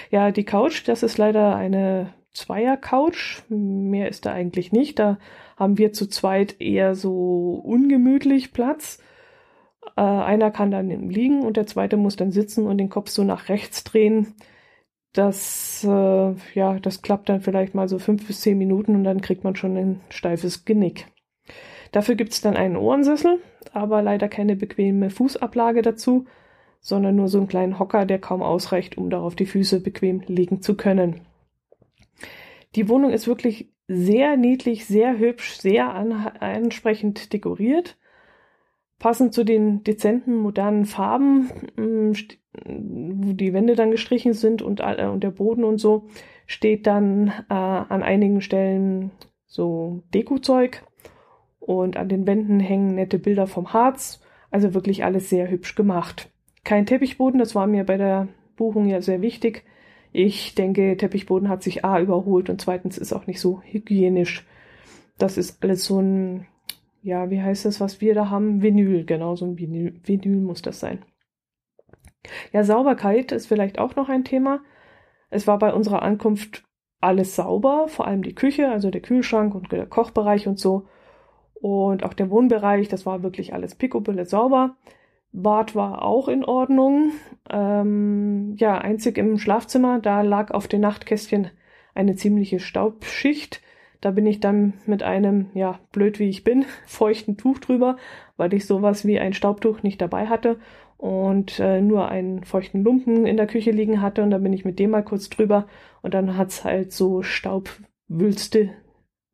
Ja, 0.09 0.31
die 0.31 0.45
Couch, 0.45 0.87
das 0.87 1.03
ist 1.03 1.17
leider 1.17 1.55
eine 1.55 2.13
Zweier-Couch. 2.33 3.43
Mehr 3.49 4.09
ist 4.09 4.25
da 4.25 4.33
eigentlich 4.33 4.71
nicht. 4.71 4.99
Da 4.99 5.17
haben 5.57 5.77
wir 5.77 5.93
zu 5.93 6.07
zweit 6.07 6.59
eher 6.59 6.95
so 6.95 7.61
ungemütlich 7.63 8.53
Platz. 8.53 8.99
Äh, 9.95 10.01
einer 10.01 10.51
kann 10.51 10.71
dann 10.71 10.89
liegen 11.09 11.43
und 11.43 11.57
der 11.57 11.67
zweite 11.67 11.97
muss 11.97 12.15
dann 12.15 12.31
sitzen 12.31 12.67
und 12.67 12.77
den 12.77 12.89
Kopf 12.89 13.09
so 13.09 13.23
nach 13.23 13.49
rechts 13.49 13.83
drehen. 13.83 14.33
Das, 15.13 15.83
äh, 15.85 16.33
ja, 16.53 16.79
das 16.81 17.01
klappt 17.01 17.29
dann 17.29 17.39
vielleicht 17.39 17.73
mal 17.73 17.87
so 17.87 17.99
fünf 17.99 18.27
bis 18.27 18.41
zehn 18.41 18.57
Minuten 18.57 18.95
und 18.95 19.05
dann 19.05 19.21
kriegt 19.21 19.45
man 19.45 19.55
schon 19.55 19.77
ein 19.77 20.01
steifes 20.09 20.65
Genick. 20.65 21.07
Dafür 21.93 22.15
gibt's 22.15 22.41
dann 22.41 22.57
einen 22.57 22.75
Ohrensessel, 22.75 23.39
aber 23.71 24.01
leider 24.01 24.27
keine 24.27 24.57
bequeme 24.57 25.09
Fußablage 25.09 25.81
dazu, 25.81 26.25
sondern 26.85 27.15
nur 27.15 27.29
so 27.29 27.39
einen 27.39 27.47
kleinen 27.47 27.79
Hocker, 27.79 28.05
der 28.05 28.19
kaum 28.19 28.43
ausreicht, 28.43 28.95
um 28.95 29.09
darauf 29.09 29.35
die 29.35 29.47
Füße 29.47 29.79
bequem 29.79 30.21
legen 30.27 30.61
zu 30.61 30.77
können. 30.77 31.21
Die 32.75 32.87
Wohnung 32.87 33.09
ist 33.09 33.25
wirklich 33.25 33.73
sehr 33.87 34.37
niedlich, 34.37 34.85
sehr 34.85 35.17
hübsch, 35.17 35.57
sehr 35.57 35.95
ansprechend 35.95 37.33
dekoriert. 37.33 37.97
Passend 38.99 39.33
zu 39.33 39.43
den 39.43 39.83
dezenten, 39.83 40.35
modernen 40.35 40.85
Farben, 40.85 41.49
mm, 41.75 42.11
wo 42.67 43.33
die 43.33 43.53
Wände 43.53 43.75
dann 43.75 43.89
gestrichen 43.89 44.33
sind 44.33 44.61
und, 44.61 44.79
äh, 44.79 45.07
und 45.11 45.23
der 45.23 45.31
Boden 45.31 45.63
und 45.63 45.79
so, 45.79 46.05
steht 46.45 46.85
dann 46.85 47.29
äh, 47.49 47.53
an 47.55 48.03
einigen 48.03 48.41
Stellen 48.41 49.09
so 49.47 50.03
Dekozeug 50.13 50.83
und 51.59 51.97
an 51.97 52.09
den 52.09 52.27
Wänden 52.27 52.59
hängen 52.59 52.93
nette 52.93 53.17
Bilder 53.17 53.47
vom 53.47 53.73
Harz. 53.73 54.21
Also 54.51 54.75
wirklich 54.75 55.03
alles 55.03 55.31
sehr 55.31 55.49
hübsch 55.49 55.73
gemacht. 55.73 56.29
Kein 56.65 56.85
Teppichboden, 56.85 57.39
das 57.39 57.55
war 57.55 57.67
mir 57.67 57.85
bei 57.85 57.95
der 57.95 58.27
Buchung 58.57 58.87
ja 58.87 59.01
sehr 59.01 59.21
wichtig. 59.21 59.63
Ich 60.11 60.55
denke, 60.55 60.97
Teppichboden 60.97 61.47
hat 61.47 61.63
sich 61.63 61.85
A 61.85 62.01
überholt 62.01 62.49
und 62.49 62.59
zweitens 62.59 62.97
ist 62.97 63.13
auch 63.13 63.27
nicht 63.27 63.39
so 63.39 63.61
hygienisch. 63.63 64.45
Das 65.17 65.37
ist 65.37 65.63
alles 65.63 65.85
so 65.85 66.01
ein 66.01 66.47
ja, 67.05 67.29
wie 67.29 67.39
heißt 67.39 67.65
das, 67.65 67.79
was 67.79 68.01
wir 68.01 68.15
da 68.15 68.31
haben? 68.31 68.63
Vinyl, 68.63 69.05
genau, 69.05 69.35
so 69.35 69.45
ein 69.45 69.59
Vinyl, 69.59 69.93
Vinyl 70.03 70.41
muss 70.41 70.63
das 70.63 70.79
sein. 70.79 71.05
Ja, 72.51 72.63
Sauberkeit 72.63 73.31
ist 73.31 73.45
vielleicht 73.45 73.77
auch 73.77 73.95
noch 73.95 74.09
ein 74.09 74.23
Thema. 74.23 74.61
Es 75.29 75.45
war 75.45 75.59
bei 75.59 75.71
unserer 75.71 76.01
Ankunft 76.01 76.63
alles 77.01 77.35
sauber, 77.35 77.87
vor 77.89 78.07
allem 78.07 78.23
die 78.23 78.33
Küche, 78.33 78.71
also 78.71 78.89
der 78.89 79.01
Kühlschrank 79.01 79.53
und 79.53 79.71
der 79.71 79.85
Kochbereich 79.85 80.47
und 80.47 80.57
so. 80.57 80.87
Und 81.53 82.03
auch 82.03 82.15
der 82.15 82.31
Wohnbereich, 82.31 82.87
das 82.87 83.05
war 83.05 83.21
wirklich 83.21 83.53
alles 83.53 83.75
picobille 83.75 84.25
sauber. 84.25 84.75
Bad 85.35 85.75
war 85.75 86.03
auch 86.03 86.27
in 86.27 86.43
Ordnung. 86.45 87.11
Ähm, 87.49 88.55
ja, 88.57 88.77
einzig 88.77 89.17
im 89.17 89.37
Schlafzimmer, 89.37 89.99
da 89.99 90.21
lag 90.21 90.51
auf 90.51 90.67
den 90.67 90.81
Nachtkästchen 90.81 91.49
eine 91.93 92.15
ziemliche 92.15 92.59
Staubschicht. 92.59 93.61
Da 94.01 94.11
bin 94.11 94.25
ich 94.25 94.39
dann 94.39 94.73
mit 94.85 95.03
einem, 95.03 95.47
ja, 95.53 95.79
blöd 95.91 96.19
wie 96.19 96.29
ich 96.29 96.43
bin, 96.43 96.65
feuchten 96.85 97.37
Tuch 97.37 97.59
drüber, 97.59 97.97
weil 98.37 98.53
ich 98.53 98.65
sowas 98.65 99.05
wie 99.05 99.19
ein 99.19 99.33
Staubtuch 99.33 99.83
nicht 99.83 100.01
dabei 100.01 100.27
hatte 100.27 100.59
und 100.97 101.59
äh, 101.59 101.81
nur 101.81 102.07
einen 102.09 102.43
feuchten 102.43 102.83
Lumpen 102.83 103.25
in 103.25 103.37
der 103.37 103.47
Küche 103.47 103.71
liegen 103.71 104.01
hatte 104.01 104.23
und 104.23 104.31
dann 104.31 104.43
bin 104.43 104.53
ich 104.53 104.65
mit 104.65 104.79
dem 104.79 104.91
mal 104.91 105.03
kurz 105.03 105.29
drüber 105.29 105.67
und 106.01 106.13
dann 106.13 106.37
hat's 106.37 106.63
halt 106.63 106.93
so 106.93 107.21
Staubwülste 107.21 108.69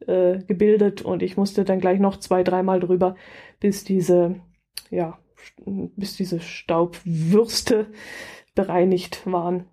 äh, 0.07 0.39
gebildet 0.39 1.03
und 1.03 1.21
ich 1.21 1.37
musste 1.37 1.63
dann 1.63 1.79
gleich 1.79 1.99
noch 1.99 2.17
zwei, 2.17 2.43
dreimal 2.43 2.79
drüber, 2.79 3.15
bis 3.59 3.83
diese, 3.83 4.41
ja, 4.89 5.19
bis 5.65 6.17
diese 6.17 6.39
Staubwürste 6.39 7.87
bereinigt 8.55 9.25
waren, 9.25 9.65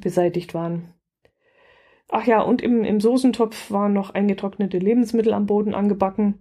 beseitigt 0.00 0.54
waren. 0.54 0.94
Ach 2.08 2.26
ja, 2.26 2.42
und 2.42 2.60
im, 2.60 2.84
im 2.84 3.00
Soßentopf 3.00 3.70
waren 3.70 3.94
noch 3.94 4.10
eingetrocknete 4.10 4.78
Lebensmittel 4.78 5.32
am 5.32 5.46
Boden 5.46 5.74
angebacken. 5.74 6.40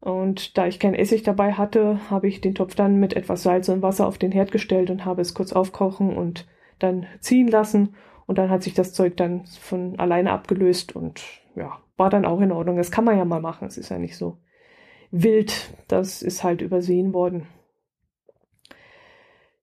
Und 0.00 0.56
da 0.56 0.66
ich 0.66 0.78
kein 0.78 0.94
Essig 0.94 1.22
dabei 1.22 1.54
hatte, 1.54 2.10
habe 2.10 2.28
ich 2.28 2.40
den 2.40 2.54
Topf 2.54 2.74
dann 2.74 3.00
mit 3.00 3.14
etwas 3.14 3.42
Salz 3.42 3.68
und 3.68 3.82
Wasser 3.82 4.06
auf 4.06 4.18
den 4.18 4.32
Herd 4.32 4.52
gestellt 4.52 4.90
und 4.90 5.04
habe 5.04 5.22
es 5.22 5.34
kurz 5.34 5.52
aufkochen 5.52 6.16
und 6.16 6.46
dann 6.78 7.06
ziehen 7.20 7.48
lassen. 7.48 7.94
Und 8.26 8.38
dann 8.38 8.50
hat 8.50 8.62
sich 8.62 8.74
das 8.74 8.92
Zeug 8.92 9.16
dann 9.16 9.46
von 9.46 9.98
alleine 9.98 10.30
abgelöst 10.32 10.94
und 10.94 11.24
ja, 11.56 11.78
war 11.96 12.10
dann 12.10 12.26
auch 12.26 12.40
in 12.40 12.52
Ordnung. 12.52 12.76
Das 12.76 12.90
kann 12.90 13.04
man 13.04 13.16
ja 13.16 13.24
mal 13.24 13.40
machen. 13.40 13.66
Es 13.66 13.78
ist 13.78 13.88
ja 13.88 13.98
nicht 13.98 14.16
so 14.16 14.36
wild. 15.10 15.74
Das 15.88 16.22
ist 16.22 16.44
halt 16.44 16.60
übersehen 16.60 17.14
worden. 17.14 17.46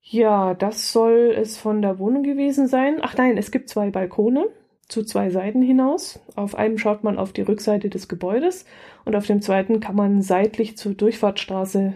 Ja, 0.08 0.54
das 0.54 0.92
soll 0.92 1.34
es 1.36 1.58
von 1.58 1.82
der 1.82 1.98
Wohnung 1.98 2.22
gewesen 2.22 2.68
sein. 2.68 3.00
Ach 3.02 3.18
nein, 3.18 3.38
es 3.38 3.50
gibt 3.50 3.70
zwei 3.70 3.90
Balkone 3.90 4.46
zu 4.88 5.04
zwei 5.04 5.32
Seiten 5.32 5.64
hinaus. 5.64 6.20
Auf 6.36 6.54
einem 6.54 6.78
schaut 6.78 7.04
man 7.04 7.18
auf 7.18 7.34
die 7.34 7.42
Rückseite 7.42 7.90
des 7.90 8.08
Gebäudes 8.08 8.66
und 9.04 9.16
auf 9.16 9.26
dem 9.26 9.42
zweiten 9.42 9.80
kann 9.80 9.96
man 9.96 10.22
seitlich 10.22 10.78
zur 10.78 10.94
Durchfahrtsstraße 10.94 11.96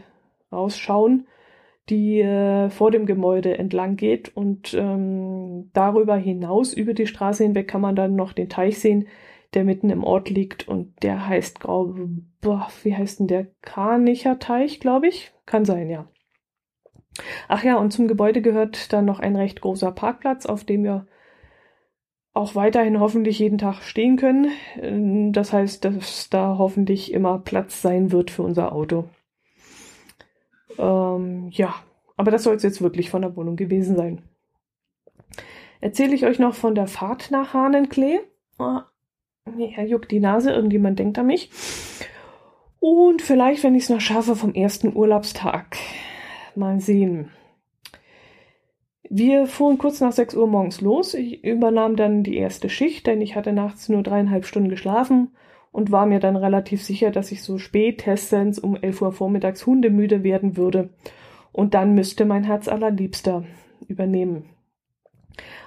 rausschauen, 0.51 1.27
die 1.89 2.21
äh, 2.21 2.71
vor 2.71 2.89
dem 2.89 3.05
Gebäude 3.05 3.59
entlang 3.59 3.95
geht 3.95 4.35
und 4.35 4.73
ähm, 4.73 5.69
darüber 5.73 6.15
hinaus, 6.15 6.73
über 6.73 6.95
die 6.95 7.05
Straße 7.05 7.43
hinweg, 7.43 7.67
kann 7.67 7.81
man 7.81 7.95
dann 7.95 8.15
noch 8.15 8.33
den 8.33 8.49
Teich 8.49 8.79
sehen, 8.79 9.07
der 9.53 9.63
mitten 9.63 9.91
im 9.91 10.03
Ort 10.03 10.31
liegt 10.31 10.67
und 10.67 11.03
der 11.03 11.27
heißt, 11.27 11.59
glaube 11.59 12.09
wie 12.83 12.95
heißt 12.95 13.19
denn 13.19 13.27
der? 13.27 13.47
Kranicher 13.61 14.39
Teich, 14.39 14.79
glaube 14.79 15.07
ich. 15.07 15.31
Kann 15.45 15.65
sein, 15.65 15.91
ja. 15.91 16.07
Ach 17.47 17.63
ja, 17.63 17.77
und 17.77 17.91
zum 17.91 18.07
Gebäude 18.07 18.41
gehört 18.41 18.93
dann 18.93 19.05
noch 19.05 19.19
ein 19.19 19.35
recht 19.35 19.61
großer 19.61 19.91
Parkplatz, 19.91 20.45
auf 20.45 20.63
dem 20.63 20.83
wir 20.83 21.07
auch 22.33 22.55
weiterhin 22.55 22.99
hoffentlich 22.99 23.39
jeden 23.39 23.57
Tag 23.57 23.81
stehen 23.81 24.17
können. 24.17 24.51
Ähm, 24.81 25.33
das 25.33 25.53
heißt, 25.53 25.83
dass 25.85 26.29
da 26.29 26.57
hoffentlich 26.57 27.11
immer 27.13 27.39
Platz 27.39 27.81
sein 27.81 28.11
wird 28.11 28.31
für 28.31 28.43
unser 28.43 28.71
Auto. 28.71 29.05
Ähm, 30.77 31.49
ja, 31.51 31.75
aber 32.15 32.31
das 32.31 32.43
soll 32.43 32.55
es 32.55 32.63
jetzt 32.63 32.81
wirklich 32.81 33.09
von 33.09 33.21
der 33.21 33.35
Wohnung 33.35 33.55
gewesen 33.55 33.95
sein. 33.95 34.21
Erzähle 35.81 36.13
ich 36.13 36.25
euch 36.25 36.39
noch 36.39 36.55
von 36.55 36.75
der 36.75 36.87
Fahrt 36.87 37.31
nach 37.31 37.53
Hahnenklee. 37.53 38.19
Oh, 38.57 38.79
er 39.45 39.85
juckt 39.85 40.11
die 40.11 40.19
Nase, 40.19 40.51
irgendjemand 40.51 40.99
denkt 40.99 41.17
an 41.17 41.27
mich. 41.27 41.49
Und 42.79 43.21
vielleicht, 43.21 43.63
wenn 43.63 43.75
ich 43.75 43.83
es 43.83 43.89
noch 43.89 44.01
schaffe, 44.01 44.35
vom 44.35 44.53
ersten 44.53 44.95
Urlaubstag. 44.95 45.77
Mal 46.55 46.79
sehen. 46.79 47.29
Wir 49.09 49.47
fuhren 49.47 49.79
kurz 49.79 50.01
nach 50.01 50.11
6 50.11 50.35
Uhr 50.35 50.47
morgens 50.47 50.81
los. 50.81 51.15
Ich 51.15 51.43
übernahm 51.43 51.95
dann 51.95 52.23
die 52.23 52.37
erste 52.37 52.69
Schicht, 52.69 53.07
denn 53.07 53.21
ich 53.21 53.35
hatte 53.35 53.53
nachts 53.53 53.89
nur 53.89 54.03
dreieinhalb 54.03 54.45
Stunden 54.45 54.69
geschlafen 54.69 55.31
und 55.71 55.91
war 55.91 56.05
mir 56.05 56.19
dann 56.19 56.35
relativ 56.35 56.83
sicher, 56.83 57.09
dass 57.09 57.31
ich 57.31 57.41
so 57.41 57.57
spätestens 57.57 58.59
um 58.59 58.75
11 58.75 59.01
Uhr 59.01 59.11
vormittags 59.11 59.65
hundemüde 59.65 60.23
werden 60.23 60.57
würde. 60.57 60.89
Und 61.51 61.73
dann 61.73 61.95
müsste 61.95 62.25
mein 62.25 62.43
Herz 62.43 62.67
allerliebster 62.67 63.45
übernehmen. 63.87 64.45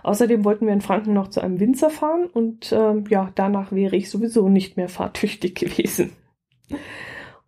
Außerdem 0.03 0.45
wollten 0.45 0.67
wir 0.67 0.73
in 0.73 0.81
Franken 0.81 1.13
noch 1.13 1.29
zu 1.29 1.41
einem 1.41 1.61
Winzer 1.61 1.91
fahren 1.91 2.27
und 2.27 2.73
ähm, 2.73 3.05
ja, 3.09 3.31
danach 3.35 3.73
wäre 3.73 3.97
ich 3.97 4.11
sowieso 4.11 4.49
nicht 4.49 4.77
mehr 4.77 4.89
fahrtüchtig 4.89 5.55
gewesen. 5.61 6.13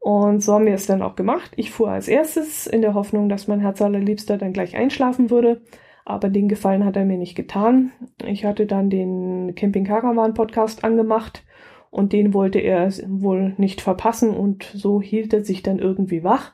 Und 0.04 0.42
so 0.42 0.54
haben 0.54 0.66
wir 0.66 0.75
es 0.75 0.87
dann 0.87 1.00
auch 1.00 1.16
gemacht. 1.16 1.52
Ich 1.56 1.70
fuhr 1.70 1.90
als 1.90 2.08
erstes 2.08 2.66
in 2.66 2.82
der 2.82 2.92
Hoffnung, 2.92 3.28
dass 3.28 3.49
mein 3.49 3.61
Herz 3.61 3.80
allerliebster 3.80 4.37
dann 4.37 4.52
gleich 4.52 4.76
einschlafen 4.76 5.30
würde 5.30 5.62
aber 6.04 6.28
den 6.28 6.49
Gefallen 6.49 6.84
hat 6.84 6.96
er 6.96 7.04
mir 7.04 7.16
nicht 7.16 7.34
getan. 7.34 7.92
Ich 8.25 8.44
hatte 8.44 8.66
dann 8.66 8.90
den 8.90 9.54
Camping 9.54 9.84
Caravan 9.84 10.34
Podcast 10.34 10.84
angemacht 10.84 11.45
und 11.90 12.12
den 12.12 12.34
wollte 12.34 12.58
er 12.58 12.93
wohl 13.06 13.54
nicht 13.56 13.80
verpassen 13.80 14.30
und 14.34 14.64
so 14.64 15.00
hielt 15.00 15.32
er 15.32 15.45
sich 15.45 15.62
dann 15.62 15.78
irgendwie 15.78 16.23
wach. 16.23 16.52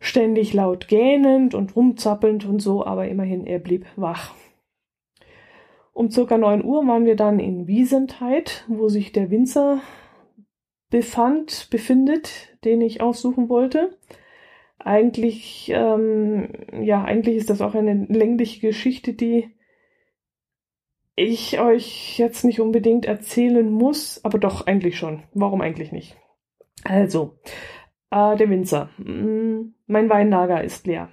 Ständig 0.00 0.52
laut 0.52 0.88
gähnend 0.88 1.54
und 1.54 1.76
rumzappelnd 1.76 2.44
und 2.44 2.60
so, 2.60 2.84
aber 2.84 3.06
immerhin 3.06 3.46
er 3.46 3.60
blieb 3.60 3.86
wach. 3.94 4.34
Um 5.92 6.10
circa 6.10 6.38
neun 6.38 6.64
Uhr 6.64 6.84
waren 6.88 7.04
wir 7.04 7.14
dann 7.14 7.38
in 7.38 7.68
Wiesentheit, 7.68 8.64
wo 8.66 8.88
sich 8.88 9.12
der 9.12 9.30
Winzer 9.30 9.80
befand, 10.92 11.68
befindet, 11.70 12.56
den 12.64 12.80
ich 12.80 13.00
aufsuchen 13.00 13.48
wollte 13.48 13.98
eigentlich, 14.84 15.70
ähm, 15.74 16.48
ja, 16.80 17.04
eigentlich 17.04 17.36
ist 17.36 17.50
das 17.50 17.60
auch 17.60 17.74
eine 17.74 18.06
längliche 18.06 18.60
Geschichte, 18.60 19.12
die 19.12 19.54
ich 21.14 21.60
euch 21.60 22.18
jetzt 22.18 22.44
nicht 22.44 22.60
unbedingt 22.60 23.04
erzählen 23.04 23.70
muss, 23.70 24.24
aber 24.24 24.38
doch 24.38 24.66
eigentlich 24.66 24.98
schon. 24.98 25.22
Warum 25.34 25.60
eigentlich 25.60 25.92
nicht? 25.92 26.16
Also, 26.84 27.38
äh, 28.10 28.36
der 28.36 28.48
Winzer. 28.48 28.90
Mm, 28.98 29.74
mein 29.86 30.08
Weinlager 30.08 30.64
ist 30.64 30.86
leer. 30.86 31.10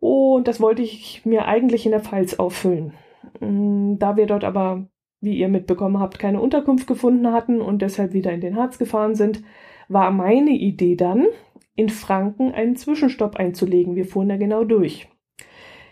Und 0.00 0.46
das 0.46 0.60
wollte 0.60 0.82
ich 0.82 1.24
mir 1.24 1.46
eigentlich 1.46 1.86
in 1.86 1.92
der 1.92 2.00
Pfalz 2.00 2.34
auffüllen. 2.34 2.92
Mm, 3.40 3.96
da 3.98 4.16
wir 4.16 4.26
dort 4.26 4.44
aber, 4.44 4.86
wie 5.20 5.36
ihr 5.36 5.48
mitbekommen 5.48 5.98
habt, 5.98 6.18
keine 6.18 6.40
Unterkunft 6.40 6.86
gefunden 6.86 7.32
hatten 7.32 7.60
und 7.60 7.82
deshalb 7.82 8.12
wieder 8.12 8.32
in 8.32 8.40
den 8.40 8.56
Harz 8.56 8.78
gefahren 8.78 9.14
sind, 9.14 9.42
war 9.88 10.10
meine 10.10 10.50
Idee 10.50 10.96
dann, 10.96 11.26
in 11.74 11.88
Franken 11.88 12.52
einen 12.52 12.76
Zwischenstopp 12.76 13.36
einzulegen. 13.36 13.94
Wir 13.94 14.04
fuhren 14.04 14.28
da 14.28 14.36
genau 14.36 14.64
durch. 14.64 15.08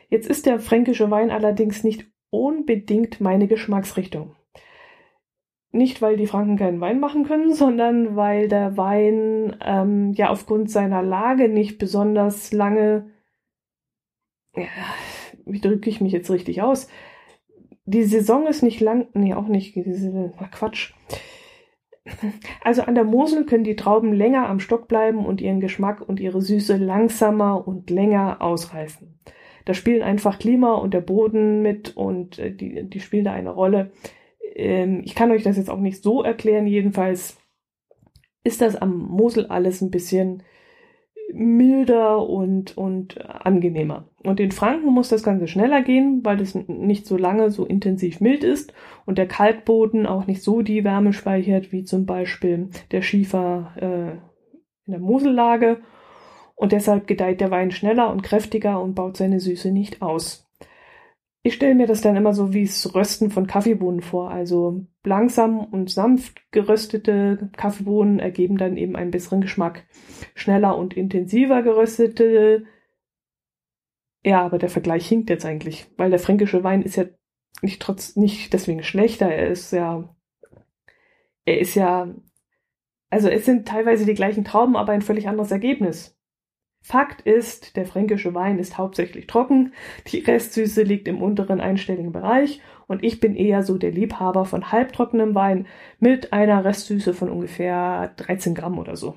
Jetzt 0.08 0.28
ist 0.28 0.46
der 0.46 0.60
fränkische 0.60 1.10
Wein 1.10 1.30
allerdings 1.30 1.84
nicht 1.84 2.06
unbedingt 2.30 3.20
meine 3.20 3.46
Geschmacksrichtung. 3.46 4.34
Nicht, 5.72 6.00
weil 6.00 6.16
die 6.16 6.26
Franken 6.26 6.56
keinen 6.56 6.80
Wein 6.80 7.00
machen 7.00 7.24
können, 7.24 7.52
sondern 7.52 8.16
weil 8.16 8.48
der 8.48 8.76
Wein 8.76 9.56
ähm, 9.64 10.12
ja 10.12 10.30
aufgrund 10.30 10.70
seiner 10.70 11.02
Lage 11.02 11.48
nicht 11.48 11.78
besonders 11.78 12.52
lange, 12.52 13.10
ja, 14.56 14.66
wie 15.44 15.60
drücke 15.60 15.90
ich 15.90 16.00
mich 16.00 16.12
jetzt 16.12 16.30
richtig 16.30 16.62
aus? 16.62 16.88
Die 17.86 18.04
Saison 18.04 18.46
ist 18.46 18.62
nicht 18.62 18.80
lang, 18.80 19.08
nee, 19.14 19.34
auch 19.34 19.46
nicht, 19.46 19.78
Quatsch. 20.52 20.92
Also 22.62 22.82
an 22.82 22.94
der 22.94 23.04
Mosel 23.04 23.46
können 23.46 23.64
die 23.64 23.76
Trauben 23.76 24.12
länger 24.12 24.48
am 24.48 24.60
Stock 24.60 24.86
bleiben 24.88 25.26
und 25.26 25.40
ihren 25.40 25.60
Geschmack 25.60 26.08
und 26.08 26.20
ihre 26.20 26.40
Süße 26.40 26.76
langsamer 26.76 27.66
und 27.66 27.90
länger 27.90 28.42
ausreifen. 28.42 29.18
Da 29.64 29.74
spielen 29.74 30.02
einfach 30.02 30.38
Klima 30.38 30.74
und 30.74 30.94
der 30.94 31.00
Boden 31.00 31.62
mit 31.62 31.96
und 31.96 32.38
äh, 32.38 32.54
die, 32.54 32.88
die 32.88 33.00
spielen 33.00 33.24
da 33.24 33.32
eine 33.32 33.50
Rolle. 33.50 33.90
Ähm, 34.54 35.02
ich 35.04 35.16
kann 35.16 35.32
euch 35.32 35.42
das 35.42 35.56
jetzt 35.56 35.70
auch 35.70 35.80
nicht 35.80 36.02
so 36.02 36.22
erklären, 36.22 36.68
jedenfalls 36.68 37.38
ist 38.44 38.60
das 38.60 38.76
am 38.76 38.96
Mosel 38.96 39.46
alles 39.46 39.80
ein 39.80 39.90
bisschen 39.90 40.44
milder 41.32 42.28
und, 42.28 42.76
und 42.76 43.24
angenehmer. 43.26 44.08
Und 44.22 44.40
in 44.40 44.52
Franken 44.52 44.92
muss 44.92 45.08
das 45.08 45.22
Ganze 45.22 45.48
schneller 45.48 45.82
gehen, 45.82 46.20
weil 46.24 46.40
es 46.40 46.54
nicht 46.54 47.06
so 47.06 47.16
lange 47.16 47.50
so 47.50 47.64
intensiv 47.64 48.20
mild 48.20 48.44
ist 48.44 48.72
und 49.04 49.18
der 49.18 49.28
Kalkboden 49.28 50.06
auch 50.06 50.26
nicht 50.26 50.42
so 50.42 50.62
die 50.62 50.84
Wärme 50.84 51.12
speichert 51.12 51.72
wie 51.72 51.84
zum 51.84 52.06
Beispiel 52.06 52.70
der 52.90 53.02
Schiefer 53.02 53.72
äh, 53.76 54.10
in 54.86 54.92
der 54.92 55.00
Mosellage. 55.00 55.80
Und 56.54 56.72
deshalb 56.72 57.06
gedeiht 57.06 57.42
der 57.42 57.50
Wein 57.50 57.70
schneller 57.70 58.10
und 58.10 58.22
kräftiger 58.22 58.80
und 58.80 58.94
baut 58.94 59.18
seine 59.18 59.40
Süße 59.40 59.70
nicht 59.72 60.00
aus. 60.00 60.45
Ich 61.46 61.54
stelle 61.54 61.76
mir 61.76 61.86
das 61.86 62.00
dann 62.00 62.16
immer 62.16 62.34
so 62.34 62.52
wie 62.52 62.66
das 62.66 62.92
Rösten 62.92 63.30
von 63.30 63.46
Kaffeebohnen 63.46 64.02
vor. 64.02 64.32
Also 64.32 64.84
langsam 65.04 65.60
und 65.60 65.88
sanft 65.92 66.42
geröstete 66.50 67.50
Kaffeebohnen 67.56 68.18
ergeben 68.18 68.58
dann 68.58 68.76
eben 68.76 68.96
einen 68.96 69.12
besseren 69.12 69.42
Geschmack. 69.42 69.86
Schneller 70.34 70.76
und 70.76 70.94
intensiver 70.96 71.62
geröstete. 71.62 72.66
Ja, 74.24 74.44
aber 74.44 74.58
der 74.58 74.70
Vergleich 74.70 75.06
hinkt 75.06 75.30
jetzt 75.30 75.46
eigentlich, 75.46 75.86
weil 75.96 76.10
der 76.10 76.18
fränkische 76.18 76.64
Wein 76.64 76.82
ist 76.82 76.96
ja 76.96 77.04
nicht 77.62 77.80
trotz, 77.80 78.16
nicht 78.16 78.52
deswegen 78.52 78.82
schlechter. 78.82 79.28
Er 79.28 79.48
ist 79.48 79.70
ja, 79.70 80.16
er 81.44 81.60
ist 81.60 81.76
ja, 81.76 82.12
also 83.08 83.28
es 83.28 83.44
sind 83.44 83.68
teilweise 83.68 84.04
die 84.04 84.14
gleichen 84.14 84.44
Trauben, 84.44 84.74
aber 84.74 84.90
ein 84.90 85.02
völlig 85.02 85.28
anderes 85.28 85.52
Ergebnis. 85.52 86.15
Fakt 86.86 87.22
ist, 87.22 87.76
der 87.76 87.84
fränkische 87.84 88.32
Wein 88.32 88.60
ist 88.60 88.78
hauptsächlich 88.78 89.26
trocken, 89.26 89.72
die 90.06 90.20
Restsüße 90.20 90.84
liegt 90.84 91.08
im 91.08 91.20
unteren 91.20 91.60
einstelligen 91.60 92.12
Bereich 92.12 92.60
und 92.86 93.02
ich 93.02 93.18
bin 93.18 93.34
eher 93.34 93.64
so 93.64 93.76
der 93.76 93.90
Liebhaber 93.90 94.44
von 94.44 94.70
halbtrockenem 94.70 95.34
Wein 95.34 95.66
mit 95.98 96.32
einer 96.32 96.64
Restsüße 96.64 97.12
von 97.12 97.28
ungefähr 97.28 98.12
13 98.18 98.54
Gramm 98.54 98.78
oder 98.78 98.94
so. 98.94 99.16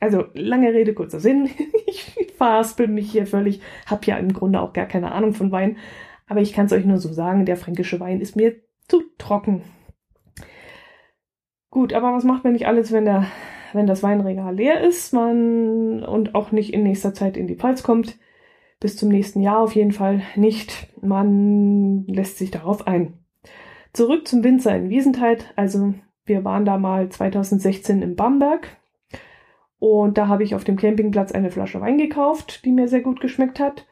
Also 0.00 0.24
lange 0.32 0.72
Rede, 0.72 0.94
kurzer 0.94 1.20
Sinn. 1.20 1.50
ich 1.86 2.16
verhaspel 2.38 2.88
mich 2.88 3.12
hier 3.12 3.26
völlig, 3.26 3.60
hab 3.84 4.06
ja 4.06 4.16
im 4.16 4.32
Grunde 4.32 4.62
auch 4.62 4.72
gar 4.72 4.86
keine 4.86 5.12
Ahnung 5.12 5.34
von 5.34 5.52
Wein, 5.52 5.76
aber 6.26 6.40
ich 6.40 6.54
kann 6.54 6.64
es 6.64 6.72
euch 6.72 6.86
nur 6.86 6.96
so 6.96 7.12
sagen, 7.12 7.44
der 7.44 7.58
fränkische 7.58 8.00
Wein 8.00 8.22
ist 8.22 8.34
mir 8.34 8.56
zu 8.88 9.02
trocken. 9.18 9.60
Gut, 11.68 11.92
aber 11.92 12.14
was 12.14 12.24
macht 12.24 12.44
man 12.44 12.54
nicht 12.54 12.66
alles, 12.66 12.92
wenn 12.92 13.04
der, 13.04 13.26
wenn 13.74 13.86
das 13.86 14.02
Weinregal 14.02 14.54
leer 14.54 14.80
ist, 14.80 15.12
man 15.12 16.04
und 16.04 16.34
auch 16.34 16.52
nicht 16.52 16.72
in 16.72 16.82
nächster 16.82 17.14
Zeit 17.14 17.36
in 17.36 17.46
die 17.46 17.56
Pfalz 17.56 17.82
kommt? 17.82 18.18
Bis 18.80 18.96
zum 18.96 19.08
nächsten 19.08 19.40
Jahr 19.40 19.60
auf 19.60 19.74
jeden 19.74 19.92
Fall 19.92 20.22
nicht. 20.36 20.88
Man 21.00 22.04
lässt 22.06 22.38
sich 22.38 22.50
darauf 22.50 22.86
ein. 22.86 23.14
Zurück 23.92 24.26
zum 24.26 24.44
Winzer 24.44 24.76
in 24.76 24.90
Wiesentheit. 24.90 25.52
Also 25.56 25.94
wir 26.24 26.44
waren 26.44 26.64
da 26.64 26.78
mal 26.78 27.08
2016 27.08 28.02
in 28.02 28.16
Bamberg 28.16 28.76
und 29.84 30.16
da 30.16 30.28
habe 30.28 30.42
ich 30.42 30.54
auf 30.54 30.64
dem 30.64 30.76
Campingplatz 30.76 31.32
eine 31.32 31.50
Flasche 31.50 31.78
Wein 31.78 31.98
gekauft, 31.98 32.64
die 32.64 32.72
mir 32.72 32.88
sehr 32.88 33.02
gut 33.02 33.20
geschmeckt 33.20 33.60
hat. 33.60 33.86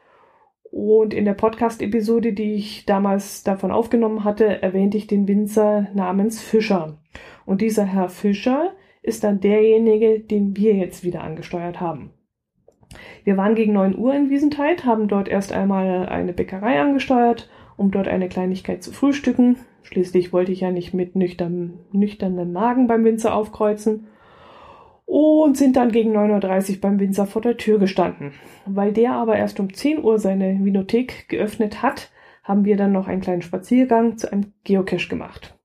Und 0.71 1.13
in 1.13 1.23
der 1.23 1.35
Podcast-Episode, 1.35 2.33
die 2.33 2.55
ich 2.55 2.87
damals 2.87 3.43
davon 3.43 3.71
aufgenommen 3.71 4.23
hatte, 4.23 4.63
erwähnte 4.63 4.97
ich 4.97 5.05
den 5.05 5.27
Winzer 5.27 5.89
namens 5.93 6.41
Fischer. 6.41 6.97
Und 7.45 7.61
dieser 7.61 7.85
Herr 7.85 8.09
Fischer 8.09 8.71
ist 9.03 9.23
dann 9.23 9.41
derjenige, 9.41 10.19
den 10.19 10.57
wir 10.57 10.73
jetzt 10.73 11.03
wieder 11.03 11.21
angesteuert 11.21 11.79
haben. 11.79 12.11
Wir 13.23 13.37
waren 13.37 13.55
gegen 13.55 13.73
9 13.73 13.97
Uhr 13.97 14.13
in 14.13 14.29
Wiesentheit, 14.29 14.85
haben 14.85 15.07
dort 15.07 15.27
erst 15.27 15.51
einmal 15.51 16.07
eine 16.07 16.33
Bäckerei 16.33 16.79
angesteuert, 16.79 17.49
um 17.77 17.91
dort 17.91 18.07
eine 18.07 18.29
Kleinigkeit 18.29 18.83
zu 18.83 18.91
frühstücken. 18.91 19.57
Schließlich 19.83 20.31
wollte 20.31 20.51
ich 20.51 20.61
ja 20.61 20.71
nicht 20.71 20.93
mit 20.93 21.15
nüchtern, 21.15 21.79
nüchternem 21.91 22.53
Magen 22.53 22.87
beim 22.87 23.03
Winzer 23.03 23.35
aufkreuzen. 23.35 24.07
Und 25.05 25.57
sind 25.57 25.75
dann 25.75 25.91
gegen 25.91 26.15
9.30 26.15 26.75
Uhr 26.75 26.81
beim 26.81 26.99
Winzer 26.99 27.25
vor 27.27 27.41
der 27.41 27.57
Tür 27.57 27.77
gestanden. 27.77 28.31
Weil 28.65 28.93
der 28.93 29.13
aber 29.13 29.35
erst 29.35 29.59
um 29.59 29.73
10 29.73 30.03
Uhr 30.03 30.17
seine 30.17 30.63
Vinothek 30.63 31.27
geöffnet 31.27 31.81
hat, 31.83 32.09
haben 32.43 32.65
wir 32.65 32.77
dann 32.77 32.93
noch 32.93 33.07
einen 33.07 33.21
kleinen 33.21 33.41
Spaziergang 33.41 34.17
zu 34.17 34.31
einem 34.31 34.53
Geocache 34.63 35.09
gemacht. 35.09 35.57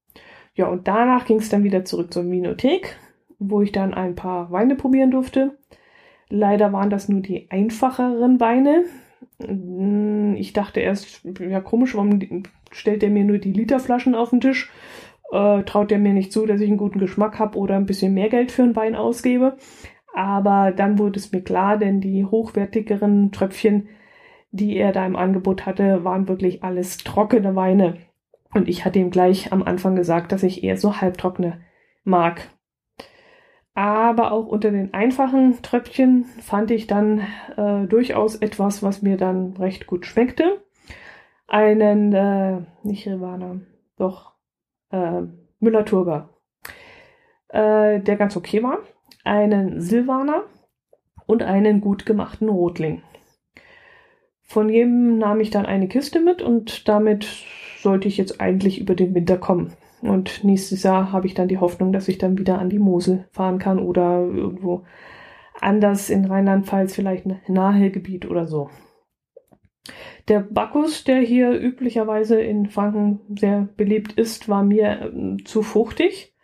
Ja, 0.55 0.66
und 0.66 0.88
danach 0.88 1.24
ging 1.24 1.38
es 1.38 1.48
dann 1.48 1.62
wieder 1.62 1.85
zurück 1.85 2.12
zur 2.12 2.29
Vinothek, 2.29 2.96
wo 3.38 3.62
ich 3.62 3.72
dann 3.72 3.94
ein 3.94 4.14
paar 4.14 4.51
Weine 4.51 4.74
probieren 4.74 5.11
durfte. 5.11 5.59
Leider 6.29 6.72
waren 6.72 6.90
das 6.90 7.09
nur 7.09 7.20
die 7.20 7.51
einfacheren 7.51 8.40
Weine. 8.40 8.85
Ich 10.37 10.53
dachte 10.53 10.81
erst, 10.81 11.22
ja 11.40 11.61
komisch, 11.61 11.94
warum 11.94 12.42
stellt 12.70 13.03
er 13.03 13.11
mir 13.11 13.24
nur 13.24 13.38
die 13.38 13.53
Literflaschen 13.53 14.14
auf 14.14 14.31
den 14.31 14.40
Tisch? 14.40 14.70
Äh, 15.31 15.62
traut 15.64 15.92
er 15.92 15.98
mir 15.98 16.12
nicht 16.14 16.33
zu, 16.33 16.46
dass 16.46 16.61
ich 16.61 16.68
einen 16.68 16.79
guten 16.79 16.98
Geschmack 16.98 17.38
habe 17.38 17.59
oder 17.59 17.77
ein 17.77 17.87
bisschen 17.87 18.14
mehr 18.14 18.29
Geld 18.29 18.51
für 18.51 18.62
einen 18.62 18.77
Wein 18.77 18.94
ausgebe. 18.94 19.57
Aber 20.14 20.72
dann 20.72 20.98
wurde 20.98 21.18
es 21.18 21.33
mir 21.33 21.42
klar, 21.42 21.77
denn 21.77 22.01
die 22.01 22.24
hochwertigeren 22.24 23.31
Tröpfchen, 23.31 23.88
die 24.51 24.77
er 24.77 24.92
da 24.92 25.07
im 25.07 25.16
Angebot 25.16 25.66
hatte, 25.66 26.03
waren 26.05 26.29
wirklich 26.29 26.64
alles 26.64 26.98
trockene 26.98 27.55
Weine. 27.55 27.98
Und 28.53 28.68
ich 28.68 28.85
hatte 28.85 28.98
ihm 28.98 29.11
gleich 29.11 29.53
am 29.53 29.62
Anfang 29.62 29.94
gesagt, 29.94 30.33
dass 30.33 30.42
ich 30.42 30.64
eher 30.64 30.77
so 30.77 31.01
halbtrockene 31.01 31.61
mag. 32.05 32.48
Aber 33.79 34.33
auch 34.33 34.47
unter 34.49 34.73
den 34.73 34.93
einfachen 34.93 35.62
Tröpfchen 35.62 36.25
fand 36.25 36.73
ich 36.73 36.88
dann 36.88 37.21
äh, 37.57 37.87
durchaus 37.87 38.35
etwas, 38.35 38.83
was 38.83 39.03
mir 39.03 39.17
dann 39.17 39.57
recht 39.57 39.87
gut 39.87 40.05
schmeckte. 40.05 40.64
Einen, 41.47 42.12
äh, 42.12 42.62
nicht 42.83 43.07
Rivana, 43.07 43.61
doch, 43.97 44.33
äh, 44.91 45.23
Müller-Turger, 45.61 46.29
äh, 47.51 48.01
der 48.01 48.17
ganz 48.17 48.37
okay 48.37 48.64
war. 48.64 48.79
Einen 49.23 49.81
Silvaner 49.81 50.43
und 51.27 51.45
einen 51.45 51.81
gut 51.81 52.05
gemachten 52.05 52.49
Rotling. 52.49 53.03
Von 54.43 54.71
jedem 54.71 55.19
nahm 55.19 55.38
ich 55.38 55.51
dann 55.51 55.67
eine 55.67 55.87
Kiste 55.87 56.19
mit 56.19 56.43
und 56.43 56.88
damit 56.88 57.29
sollte 57.79 58.09
ich 58.09 58.17
jetzt 58.17 58.41
eigentlich 58.41 58.81
über 58.81 58.97
den 58.97 59.14
Winter 59.14 59.38
kommen. 59.38 59.73
Und 60.00 60.44
nächstes 60.44 60.82
Jahr 60.82 61.12
habe 61.12 61.26
ich 61.26 61.34
dann 61.34 61.48
die 61.48 61.58
Hoffnung, 61.58 61.92
dass 61.92 62.08
ich 62.08 62.18
dann 62.18 62.38
wieder 62.38 62.58
an 62.58 62.70
die 62.70 62.78
Mosel 62.78 63.28
fahren 63.32 63.58
kann 63.58 63.78
oder 63.78 64.20
irgendwo 64.20 64.84
anders 65.61 66.08
in 66.11 66.24
Rheinland-Pfalz, 66.24 66.94
vielleicht 66.94 67.26
ein 67.26 67.40
Nahegebiet 67.48 68.26
oder 68.30 68.46
so. 68.46 68.70
Der 70.28 70.40
Bacchus, 70.40 71.04
der 71.04 71.20
hier 71.20 71.52
üblicherweise 71.52 72.40
in 72.40 72.66
Franken 72.66 73.20
sehr 73.38 73.68
beliebt 73.76 74.12
ist, 74.12 74.48
war 74.48 74.62
mir 74.62 75.12
äh, 75.12 75.42
zu 75.44 75.62
fruchtig. 75.62 76.34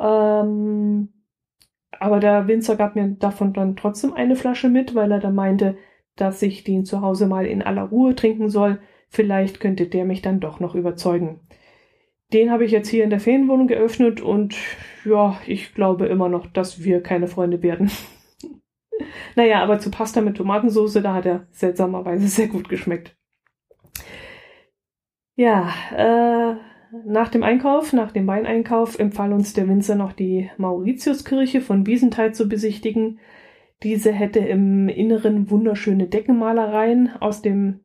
Ähm, 0.00 1.08
aber 1.98 2.20
der 2.20 2.46
Winzer 2.48 2.76
gab 2.76 2.94
mir 2.94 3.08
davon 3.08 3.52
dann 3.52 3.76
trotzdem 3.76 4.12
eine 4.12 4.36
Flasche 4.36 4.68
mit, 4.68 4.94
weil 4.94 5.10
er 5.12 5.20
da 5.20 5.30
meinte, 5.30 5.76
dass 6.16 6.42
ich 6.42 6.64
den 6.64 6.84
zu 6.84 7.00
Hause 7.00 7.26
mal 7.26 7.46
in 7.46 7.62
aller 7.62 7.84
Ruhe 7.84 8.14
trinken 8.14 8.48
soll. 8.48 8.80
Vielleicht 9.08 9.60
könnte 9.60 9.86
der 9.86 10.04
mich 10.04 10.22
dann 10.22 10.40
doch 10.40 10.60
noch 10.60 10.74
überzeugen. 10.74 11.40
Den 12.32 12.50
habe 12.50 12.64
ich 12.64 12.72
jetzt 12.72 12.88
hier 12.88 13.04
in 13.04 13.10
der 13.10 13.20
Ferienwohnung 13.20 13.66
geöffnet 13.66 14.20
und 14.20 14.56
ja, 15.04 15.38
ich 15.46 15.74
glaube 15.74 16.06
immer 16.06 16.28
noch, 16.28 16.46
dass 16.46 16.82
wir 16.82 17.02
keine 17.02 17.28
Freunde 17.28 17.62
werden. 17.62 17.90
naja, 19.36 19.62
aber 19.62 19.78
zu 19.78 19.90
Pasta 19.90 20.20
mit 20.20 20.36
Tomatensauce, 20.36 20.94
da 21.02 21.14
hat 21.14 21.26
er 21.26 21.46
seltsamerweise 21.50 22.26
sehr 22.28 22.48
gut 22.48 22.68
geschmeckt. 22.68 23.16
Ja, 25.34 25.72
äh, 25.96 26.56
nach 27.06 27.28
dem 27.28 27.42
Einkauf, 27.42 27.92
nach 27.92 28.12
dem 28.12 28.26
Weineinkauf, 28.26 28.98
empfahl 28.98 29.32
uns 29.32 29.54
der 29.54 29.66
Winzer 29.68 29.94
noch 29.94 30.12
die 30.12 30.50
Mauritiuskirche 30.58 31.60
von 31.60 31.86
Wiesenthal 31.86 32.34
zu 32.34 32.48
besichtigen. 32.48 33.18
Diese 33.82 34.12
hätte 34.12 34.40
im 34.40 34.88
Inneren 34.88 35.50
wunderschöne 35.50 36.06
Deckenmalereien 36.06 37.10
aus 37.20 37.42
dem 37.42 37.80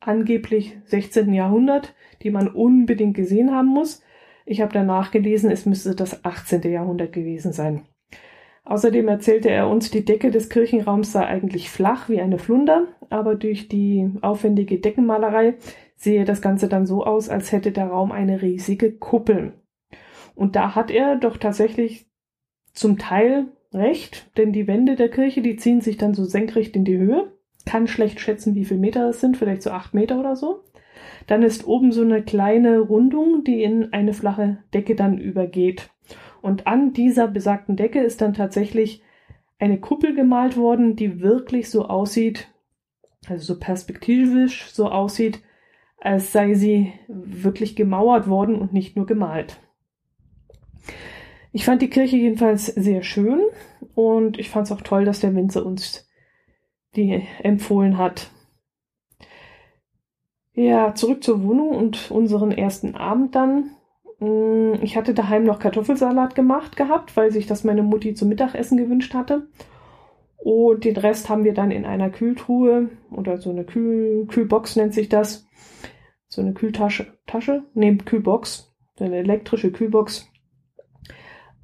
angeblich 0.00 0.76
16. 0.86 1.32
Jahrhundert, 1.32 1.94
die 2.22 2.30
man 2.30 2.48
unbedingt 2.48 3.14
gesehen 3.14 3.52
haben 3.52 3.68
muss. 3.68 4.02
Ich 4.46 4.60
habe 4.60 4.72
danach 4.72 5.10
gelesen, 5.10 5.50
es 5.50 5.66
müsste 5.66 5.94
das 5.94 6.24
18. 6.24 6.62
Jahrhundert 6.62 7.12
gewesen 7.12 7.52
sein. 7.52 7.82
Außerdem 8.64 9.08
erzählte 9.08 9.50
er 9.50 9.68
uns, 9.68 9.90
die 9.90 10.04
Decke 10.04 10.30
des 10.30 10.48
Kirchenraums 10.48 11.12
sei 11.12 11.26
eigentlich 11.26 11.70
flach 11.70 12.08
wie 12.08 12.20
eine 12.20 12.38
Flunder, 12.38 12.88
aber 13.08 13.34
durch 13.34 13.68
die 13.68 14.10
aufwendige 14.20 14.78
Deckenmalerei 14.78 15.54
sehe 15.96 16.24
das 16.24 16.40
Ganze 16.40 16.68
dann 16.68 16.86
so 16.86 17.04
aus, 17.04 17.28
als 17.28 17.52
hätte 17.52 17.72
der 17.72 17.86
Raum 17.86 18.12
eine 18.12 18.42
riesige 18.42 18.92
Kuppel. 18.92 19.54
Und 20.34 20.56
da 20.56 20.74
hat 20.74 20.90
er 20.90 21.16
doch 21.16 21.36
tatsächlich 21.36 22.06
zum 22.72 22.98
Teil 22.98 23.48
recht, 23.72 24.30
denn 24.36 24.52
die 24.52 24.66
Wände 24.66 24.96
der 24.96 25.10
Kirche, 25.10 25.42
die 25.42 25.56
ziehen 25.56 25.80
sich 25.80 25.96
dann 25.96 26.14
so 26.14 26.24
senkrecht 26.24 26.76
in 26.76 26.84
die 26.84 26.98
Höhe 26.98 27.32
kann 27.70 27.86
schlecht 27.86 28.18
schätzen, 28.18 28.56
wie 28.56 28.64
viele 28.64 28.80
Meter 28.80 29.10
es 29.10 29.20
sind, 29.20 29.36
vielleicht 29.36 29.62
so 29.62 29.70
acht 29.70 29.94
Meter 29.94 30.18
oder 30.18 30.34
so. 30.34 30.64
Dann 31.28 31.44
ist 31.44 31.68
oben 31.68 31.92
so 31.92 32.02
eine 32.02 32.20
kleine 32.20 32.80
Rundung, 32.80 33.44
die 33.44 33.62
in 33.62 33.92
eine 33.92 34.12
flache 34.12 34.58
Decke 34.74 34.96
dann 34.96 35.18
übergeht. 35.18 35.90
Und 36.42 36.66
an 36.66 36.92
dieser 36.92 37.28
besagten 37.28 37.76
Decke 37.76 38.00
ist 38.00 38.22
dann 38.22 38.34
tatsächlich 38.34 39.04
eine 39.60 39.78
Kuppel 39.78 40.16
gemalt 40.16 40.56
worden, 40.56 40.96
die 40.96 41.20
wirklich 41.20 41.70
so 41.70 41.86
aussieht, 41.86 42.48
also 43.28 43.54
so 43.54 43.60
perspektivisch 43.60 44.68
so 44.72 44.88
aussieht, 44.88 45.40
als 46.00 46.32
sei 46.32 46.54
sie 46.54 46.92
wirklich 47.06 47.76
gemauert 47.76 48.26
worden 48.26 48.56
und 48.56 48.72
nicht 48.72 48.96
nur 48.96 49.06
gemalt. 49.06 49.60
Ich 51.52 51.64
fand 51.64 51.82
die 51.82 51.90
Kirche 51.90 52.16
jedenfalls 52.16 52.66
sehr 52.66 53.04
schön 53.04 53.42
und 53.94 54.40
ich 54.40 54.50
fand 54.50 54.66
es 54.66 54.72
auch 54.72 54.82
toll, 54.82 55.04
dass 55.04 55.20
der 55.20 55.36
Winzer 55.36 55.64
uns 55.64 56.09
die 56.96 57.26
empfohlen 57.42 57.98
hat. 57.98 58.30
Ja, 60.52 60.94
zurück 60.94 61.22
zur 61.22 61.42
Wohnung 61.42 61.70
und 61.70 62.10
unseren 62.10 62.50
ersten 62.50 62.94
Abend 62.94 63.34
dann. 63.34 63.70
Mm, 64.18 64.74
ich 64.82 64.96
hatte 64.96 65.14
daheim 65.14 65.44
noch 65.44 65.58
Kartoffelsalat 65.58 66.34
gemacht 66.34 66.76
gehabt, 66.76 67.16
weil 67.16 67.30
sich 67.30 67.46
das 67.46 67.64
meine 67.64 67.82
Mutti 67.82 68.14
zum 68.14 68.28
Mittagessen 68.28 68.76
gewünscht 68.76 69.14
hatte. 69.14 69.48
Und 70.36 70.84
den 70.84 70.96
Rest 70.96 71.28
haben 71.28 71.44
wir 71.44 71.54
dann 71.54 71.70
in 71.70 71.84
einer 71.84 72.10
Kühltruhe 72.10 72.88
oder 73.10 73.38
so 73.38 73.50
eine 73.50 73.64
Kühl 73.64 74.26
Kühlbox 74.26 74.76
nennt 74.76 74.94
sich 74.94 75.08
das. 75.08 75.46
So 76.28 76.40
eine 76.40 76.54
Kühltasche, 76.54 77.18
Tasche? 77.26 77.64
Nee, 77.74 77.96
Kühlbox. 77.96 78.72
Eine 78.98 79.16
elektrische 79.16 79.72
Kühlbox 79.72 80.29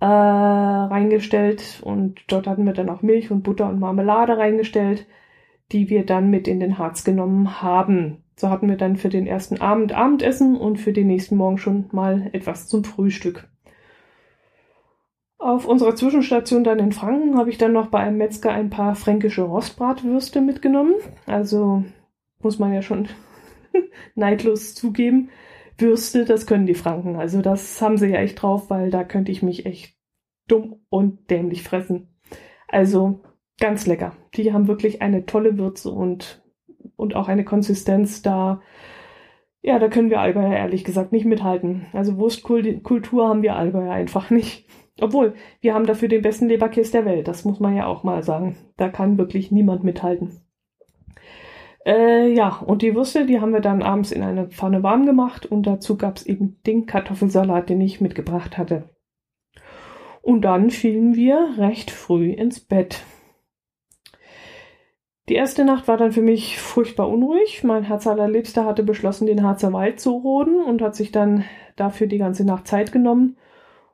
äh, 0.01 0.05
reingestellt 0.07 1.81
und 1.83 2.21
dort 2.29 2.47
hatten 2.47 2.67
wir 2.67 2.73
dann 2.73 2.91
auch 2.91 3.03
Milch 3.03 3.31
und 3.31 3.43
Butter 3.43 3.69
und 3.69 3.81
Marmelade 3.81 4.37
reingestellt, 4.37 5.07
die 5.73 5.89
wir 5.89 6.05
dann 6.05 6.31
mit 6.31 6.49
in 6.49 6.61
den 6.61 6.79
Harz 6.79 7.05
genommen 7.05 7.63
haben. 7.63 8.23
So 8.37 8.51
hatten 8.51 8.69
wir 8.69 8.77
dann 8.77 8.97
für 8.97 9.09
den 9.09 9.27
ersten 9.27 9.61
Abend 9.61 9.93
Abendessen 9.93 10.57
und 10.57 10.77
für 10.79 10.93
den 10.93 11.07
nächsten 11.07 11.37
Morgen 11.37 11.59
schon 11.59 11.87
mal 11.93 12.29
etwas 12.33 12.69
zum 12.69 12.85
Frühstück. 12.85 13.49
Auf 15.39 15.67
unserer 15.67 15.95
Zwischenstation 15.95 16.65
dann 16.65 16.79
in 16.79 16.93
Franken 16.93 17.39
habe 17.39 17.51
ich 17.51 17.59
dann 17.59 17.73
noch 17.73 17.87
bei 17.89 18.01
einem 18.01 18.19
Metzger 18.19 18.53
ein 18.53 18.71
paar 18.71 18.95
fränkische 18.95 19.43
Rostbratwürste 19.43 20.41
mitgenommen. 20.41 20.95
Also 21.27 21.85
muss 22.41 22.59
man 22.59 22.73
ja 22.73 22.83
schon 22.83 23.09
neidlos 24.15 24.75
zugeben. 24.75 25.31
Würste, 25.79 26.25
das 26.25 26.47
können 26.47 26.67
die 26.67 26.75
Franken. 26.75 27.17
Also 27.17 27.43
das 27.43 27.81
haben 27.83 27.99
sie 27.99 28.09
ja 28.09 28.19
echt 28.19 28.41
drauf, 28.41 28.71
weil 28.71 28.91
da 28.91 29.05
könnte 29.05 29.33
ich 29.33 29.43
mich 29.43 29.67
echt 29.67 29.97
dumm 30.49 30.81
und 30.89 31.31
dämlich 31.31 31.63
fressen. 31.63 32.17
Also 32.69 33.21
ganz 33.59 33.87
lecker. 33.87 34.17
Die 34.35 34.53
haben 34.53 34.69
wirklich 34.69 35.03
eine 35.03 35.27
tolle 35.27 35.59
Würze 35.59 35.91
und, 35.91 36.43
und 36.97 37.15
auch 37.15 37.29
eine 37.29 37.45
Konsistenz 37.45 38.23
da. 38.23 38.63
Ja, 39.63 39.79
da 39.79 39.89
können 39.89 40.11
wir 40.11 40.21
Allgäuer 40.21 40.55
ehrlich 40.55 40.85
gesagt 40.85 41.13
nicht 41.13 41.25
mithalten. 41.25 41.87
Also 41.93 42.19
Wurstkultur 42.19 43.29
haben 43.29 43.43
wir 43.43 43.57
Allgäuer 43.57 43.93
einfach 43.93 44.31
nicht. 44.31 44.69
Obwohl, 45.01 45.35
wir 45.61 45.75
haben 45.75 45.87
dafür 45.87 46.09
den 46.09 46.23
besten 46.23 46.49
Leberkäse 46.49 46.93
der 46.93 47.05
Welt. 47.05 47.29
Das 47.29 47.45
muss 47.45 47.61
man 47.61 47.77
ja 47.77 47.87
auch 47.87 48.03
mal 48.03 48.23
sagen. 48.23 48.57
Da 48.77 48.89
kann 48.89 49.19
wirklich 49.19 49.51
niemand 49.51 49.85
mithalten. 49.85 50.46
Äh, 51.87 52.33
ja, 52.35 52.49
und 52.67 52.83
die 52.83 52.97
Würste, 52.97 53.27
die 53.27 53.41
haben 53.41 53.53
wir 53.53 53.61
dann 53.61 53.81
abends 53.81 54.11
in 54.11 54.23
einer 54.25 54.47
Pfanne 54.47 54.83
warm 54.83 55.07
gemacht 55.07 55.47
und 55.47 55.69
dazu 55.69 55.97
gab 55.97 56.17
es 56.17 56.27
eben 56.27 56.61
den 56.67 56.87
Kartoffelsalat, 56.87 57.69
den 57.69 57.81
ich 57.81 58.01
mitgebracht 58.01 58.59
hatte. 58.59 58.91
Und 60.21 60.43
dann 60.43 60.71
fielen 60.71 61.15
wir 61.15 61.55
recht 61.59 61.93
früh 61.93 62.33
ins 62.33 62.59
Bett. 62.59 63.05
Die 65.29 65.35
erste 65.35 65.65
Nacht 65.65 65.87
war 65.87 65.97
dann 65.97 66.11
für 66.11 66.23
mich 66.23 66.59
furchtbar 66.59 67.09
unruhig. 67.09 67.63
Mein 67.63 67.85
Herz 67.85 68.09
allerliebster 68.09 68.65
hatte 68.65 68.83
beschlossen, 68.83 69.27
den 69.27 69.45
Harzer 69.45 69.73
Wald 69.73 70.01
zu 70.01 70.11
roden 70.11 70.61
und 70.61 70.83
hat 70.83 70.97
sich 70.97 71.13
dann 71.13 71.45
dafür 71.77 72.09
die 72.09 72.19
ganze 72.19 72.45
Nacht 72.45 72.67
Zeit 72.67 72.91
genommen 72.91 73.37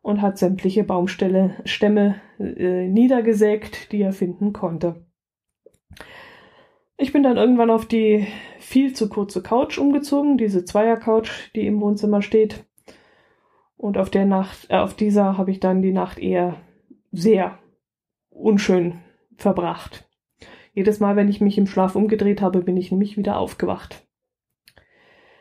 und 0.01 0.23
hat 0.23 0.39
sämtliche 0.39 0.85
Baumstämme 0.85 2.15
äh, 2.39 2.89
niedergesägt, 2.89 3.93
die 3.93 4.01
er 4.01 4.13
finden 4.13 4.55
konnte. 4.55 5.12
Ich 7.03 7.13
bin 7.13 7.25
dann 7.25 7.37
irgendwann 7.37 7.73
auf 7.73 7.85
die 7.85 8.29
viel 8.61 8.93
zu 8.93 9.09
kurze 9.09 9.43
Couch 9.43 9.77
umgezogen, 9.77 10.39
diese 10.39 10.65
Zweier-Couch, 10.65 11.51
die 11.57 11.67
im 11.67 11.81
Wohnzimmer 11.81 12.23
steht. 12.23 12.65
Und 13.77 13.99
auf 13.99 14.09
der 14.09 14.25
Nacht, 14.25 14.69
äh, 14.71 14.77
auf 14.77 14.95
dieser 14.95 15.37
habe 15.37 15.51
ich 15.51 15.59
dann 15.59 15.83
die 15.83 15.91
Nacht 15.91 16.21
eher 16.21 16.61
sehr 17.11 17.59
unschön 18.31 19.01
verbracht. 19.37 20.09
Jedes 20.75 21.01
Mal, 21.01 21.17
wenn 21.17 21.29
ich 21.29 21.41
mich 21.41 21.59
im 21.59 21.67
Schlaf 21.67 21.97
umgedreht 21.97 22.41
habe, 22.41 22.61
bin 22.61 22.77
ich 22.77 22.93
nämlich 22.93 23.17
wieder 23.17 23.37
aufgewacht. 23.37 24.07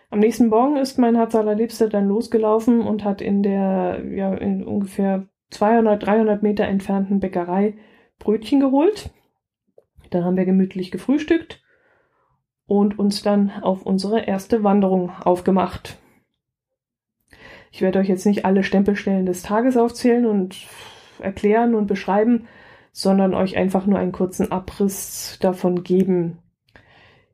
Am 0.10 0.18
nächsten 0.18 0.48
Morgen 0.48 0.78
ist 0.78 0.98
mein 0.98 1.16
Herz 1.16 1.36
allerliebster 1.36 1.90
dann 1.90 2.08
losgelaufen 2.08 2.82
und 2.82 3.04
hat 3.04 3.22
in 3.22 3.44
der, 3.44 4.04
ja, 4.10 4.34
in 4.34 4.64
ungefähr 4.64 5.28
200, 5.52 6.04
300 6.04 6.42
Meter 6.42 6.64
entfernten 6.64 7.20
Bäckerei 7.20 7.76
Brötchen 8.18 8.62
geholt. 8.62 9.12
Dann 10.12 10.24
haben 10.24 10.38
wir 10.38 10.46
gemütlich 10.46 10.92
gefrühstückt 10.92 11.64
und 12.68 13.00
uns 13.00 13.24
dann 13.24 13.50
auf 13.50 13.86
unsere 13.86 14.22
erste 14.22 14.64
Wanderung 14.64 15.10
aufgemacht. 15.10 15.98
Ich 17.72 17.82
werde 17.82 18.00
euch 18.00 18.10
jetzt 18.10 18.26
nicht 18.26 18.46
alle 18.46 18.64
Stempelstellen 18.64 19.26
des 19.26 19.42
Tages 19.42 19.78
aufzählen 19.78 20.26
und 20.26 20.58
erklären 21.20 21.74
und 21.74 21.88
beschreiben, 21.88 22.48
sondern 22.92 23.34
euch 23.34 23.58
einfach 23.58 23.86
nur 23.86 23.98
einen 23.98 24.12
kurzen 24.12 24.52
Abriss 24.52 25.38
davon 25.42 25.84
geben. 25.84 26.40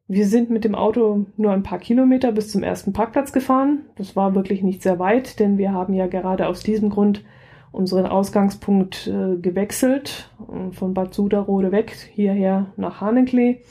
Wir 0.07 0.27
sind 0.27 0.49
mit 0.49 0.63
dem 0.63 0.75
Auto 0.75 1.25
nur 1.35 1.51
ein 1.51 1.63
paar 1.63 1.79
Kilometer 1.79 2.31
bis 2.31 2.51
zum 2.51 2.63
ersten 2.63 2.93
Parkplatz 2.93 3.33
gefahren. 3.33 3.85
Das 3.95 4.15
war 4.15 4.35
wirklich 4.35 4.61
nicht 4.61 4.81
sehr 4.81 4.99
weit, 4.99 5.39
denn 5.39 5.57
wir 5.57 5.73
haben 5.73 5.93
ja 5.93 6.07
gerade 6.07 6.47
aus 6.47 6.61
diesem 6.61 6.89
Grund 6.89 7.25
unseren 7.77 8.07
Ausgangspunkt 8.07 9.07
äh, 9.07 9.37
gewechselt, 9.37 10.31
äh, 10.39 10.71
von 10.71 10.93
Bad 10.93 11.13
Suderode 11.13 11.71
weg, 11.71 11.91
hierher 11.91 12.73
nach 12.75 13.01
Hanenklee, 13.01 13.61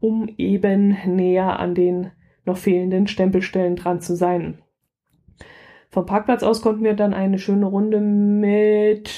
um 0.00 0.28
eben 0.36 0.96
näher 1.06 1.58
an 1.58 1.74
den 1.74 2.10
noch 2.44 2.58
fehlenden 2.58 3.06
Stempelstellen 3.06 3.76
dran 3.76 4.00
zu 4.00 4.14
sein. 4.14 4.58
Vom 5.88 6.04
Parkplatz 6.04 6.42
aus 6.42 6.60
konnten 6.60 6.84
wir 6.84 6.94
dann 6.94 7.14
eine 7.14 7.38
schöne 7.38 7.64
Runde 7.64 8.00
mit 8.00 9.10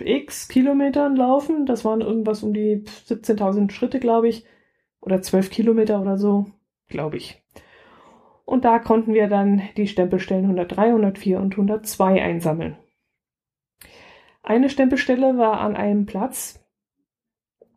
x 0.00 0.48
Kilometern 0.48 1.16
laufen. 1.16 1.64
Das 1.64 1.84
waren 1.84 2.02
irgendwas 2.02 2.42
um 2.42 2.52
die 2.52 2.84
17.000 2.84 3.70
Schritte, 3.70 3.98
glaube 3.98 4.28
ich. 4.28 4.44
Oder 5.00 5.22
12 5.22 5.50
Kilometer 5.50 6.00
oder 6.02 6.18
so, 6.18 6.46
glaube 6.88 7.16
ich. 7.16 7.42
Und 8.44 8.66
da 8.66 8.78
konnten 8.78 9.14
wir 9.14 9.28
dann 9.28 9.62
die 9.78 9.86
Stempelstellen 9.86 10.44
103, 10.44 10.88
104 10.88 11.40
und 11.40 11.54
102 11.54 12.22
einsammeln. 12.22 12.76
Eine 14.42 14.70
Stempelstelle 14.70 15.36
war 15.36 15.60
an 15.60 15.76
einem 15.76 16.06
Platz, 16.06 16.64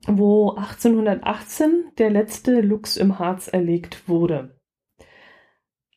wo 0.08 0.52
1818 0.52 1.92
der 1.98 2.10
letzte 2.10 2.62
Luchs 2.62 2.98
im 2.98 3.20
Harz 3.20 3.48
erlegt 3.48 4.08
wurde. 4.08 4.60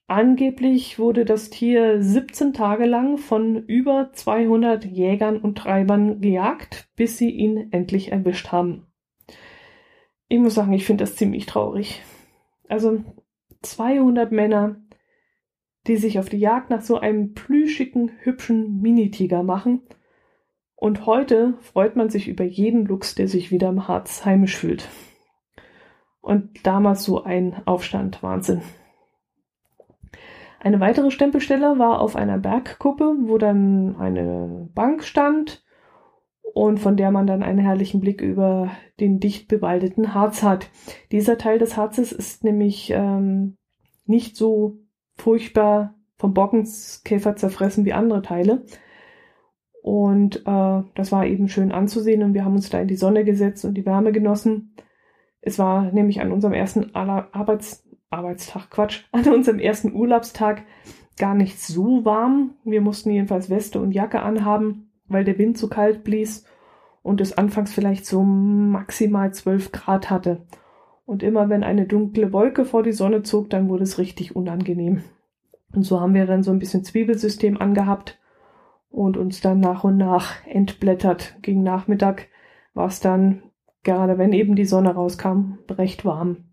Angeblich 0.07 0.99
wurde 0.99 1.25
das 1.25 1.49
Tier 1.49 2.03
17 2.03 2.53
Tage 2.53 2.85
lang 2.85 3.17
von 3.17 3.65
über 3.65 4.11
200 4.13 4.85
Jägern 4.85 5.39
und 5.39 5.57
Treibern 5.57 6.21
gejagt, 6.21 6.91
bis 6.95 7.17
sie 7.17 7.31
ihn 7.31 7.73
endlich 7.73 8.13
erwischt 8.13 8.53
haben. 8.53 8.87
Ich 10.29 10.39
muss 10.39 10.55
sagen, 10.55 10.75
ich 10.75 10.85
finde 10.85 11.05
das 11.05 11.17
ziemlich 11.17 11.47
traurig. 11.47 12.03
Also 12.69 13.03
200 13.63 14.31
Männer, 14.31 14.77
die 15.87 15.97
sich 15.97 16.19
auf 16.19 16.29
die 16.29 16.39
Jagd 16.39 16.69
nach 16.69 16.83
so 16.83 16.99
einem 16.99 17.33
plüschigen, 17.33 18.13
hübschen 18.21 18.83
Minitiger 18.83 19.43
machen. 19.43 19.83
Und 20.85 21.07
heute 21.07 21.55
freut 21.63 21.97
man 21.97 22.11
sich 22.11 22.29
über 22.29 22.45
jeden 22.45 22.85
Luchs, 22.85 23.15
der 23.15 23.27
sich 23.27 23.51
wieder 23.51 23.71
im 23.71 23.89
Harz 23.89 24.27
heimisch 24.27 24.55
fühlt. 24.55 24.91
Und 26.21 26.67
damals 26.67 27.05
so 27.05 27.25
ein 27.25 27.57
Aufstand, 27.65 28.23
Wahnsinn. 28.23 28.61
Eine 30.61 30.81
weitere 30.81 31.11
Stempelstelle 31.11 31.79
war 31.79 32.03
auf 32.03 32.17
einer 32.17 32.37
Bergkuppe, 32.37 33.15
wo 33.23 33.39
dann 33.39 33.97
eine 33.97 34.69
Bank 34.75 35.05
stand 35.05 35.65
und 36.53 36.81
von 36.81 36.99
der 36.99 37.11
man 37.11 37.27
dann 37.27 37.43
einen 37.43 37.61
herrlichen 37.61 38.01
Blick 38.03 38.21
über 38.21 38.71
den 39.01 39.21
dicht 39.21 39.49
bewaldeten 39.49 40.13
Harz 40.13 40.43
hat. 40.43 40.69
Dieser 41.13 41.39
Teil 41.39 41.59
des 41.59 41.79
Harzes 41.79 42.13
ist 42.13 42.45
nämlich 42.45 42.91
ähm, 42.91 43.57
nicht 44.05 44.37
so 44.37 44.81
furchtbar 45.17 45.95
vom 46.19 46.35
Bockenskäfer 46.35 47.37
zerfressen 47.37 47.87
wie 47.87 47.95
andere 47.95 48.21
Teile. 48.21 48.67
Und 49.85 50.47
äh, 50.47 50.83
das 50.95 51.13
war 51.13 51.27
eben 51.27 51.47
schön 51.47 51.71
anzusehen 51.71 52.23
und 52.23 52.33
wir 52.33 52.47
haben 52.47 52.55
uns 52.55 52.71
da 52.71 52.81
in 52.81 52.89
die 52.89 52.97
Sonne 52.97 53.23
gesetzt 53.23 53.67
und 53.67 53.75
die 53.75 53.85
Wärme 53.85 54.13
genossen. 54.13 54.73
Es 55.43 55.59
war 55.59 55.93
nämlich 55.93 56.23
an 56.23 56.33
unserem 56.33 56.55
ersten 56.55 56.95
Arbeits 56.95 57.87
Arbeitstag, 58.09 58.71
Quatsch, 58.71 59.03
an 59.13 59.29
unserem 59.29 59.59
ersten 59.59 59.93
Urlaubstag 59.93 60.63
gar 61.19 61.35
nicht 61.35 61.61
so 61.61 62.03
warm. 62.03 62.55
Wir 62.65 62.81
mussten 62.81 63.11
jedenfalls 63.11 63.51
Weste 63.51 63.79
und 63.79 63.93
Jacke 63.93 64.23
anhaben, 64.23 64.91
weil 65.07 65.25
der 65.25 65.37
Wind 65.37 65.59
zu 65.59 65.69
kalt 65.69 66.03
blies 66.03 66.47
und 67.03 67.21
es 67.21 67.37
anfangs 67.37 67.75
vielleicht 67.75 68.07
so 68.07 68.23
maximal 68.23 69.35
12 69.35 69.71
Grad 69.71 70.09
hatte. 70.09 70.47
Und 71.05 71.23
immer 71.23 71.51
wenn 71.51 71.63
eine 71.63 71.85
dunkle 71.85 72.33
Wolke 72.33 72.65
vor 72.65 72.83
die 72.83 72.93
Sonne 72.93 73.23
zog, 73.23 73.51
dann 73.51 73.69
wurde 73.69 73.83
es 73.83 73.99
richtig 73.99 74.35
unangenehm. 74.35 75.03
Und 75.75 75.83
so 75.83 76.01
haben 76.01 76.15
wir 76.15 76.25
dann 76.25 76.43
so 76.43 76.53
ein 76.53 76.59
bisschen 76.59 76.85
Zwiebelsystem 76.85 77.61
angehabt 77.61 78.19
und 78.95 79.17
uns 79.17 79.41
dann 79.41 79.61
nach 79.61 79.85
und 79.85 79.97
nach 79.97 80.47
entblättert. 80.47 81.37
Gegen 81.43 81.63
Nachmittag 81.63 82.29
war 82.75 82.87
es 82.87 83.01
dann, 83.01 83.43
gerade 83.83 84.19
wenn 84.19 84.33
eben 84.33 84.55
die 84.55 84.65
Sonne 84.65 84.95
rauskam, 84.95 85.59
recht 85.69 86.05
warm. 86.05 86.45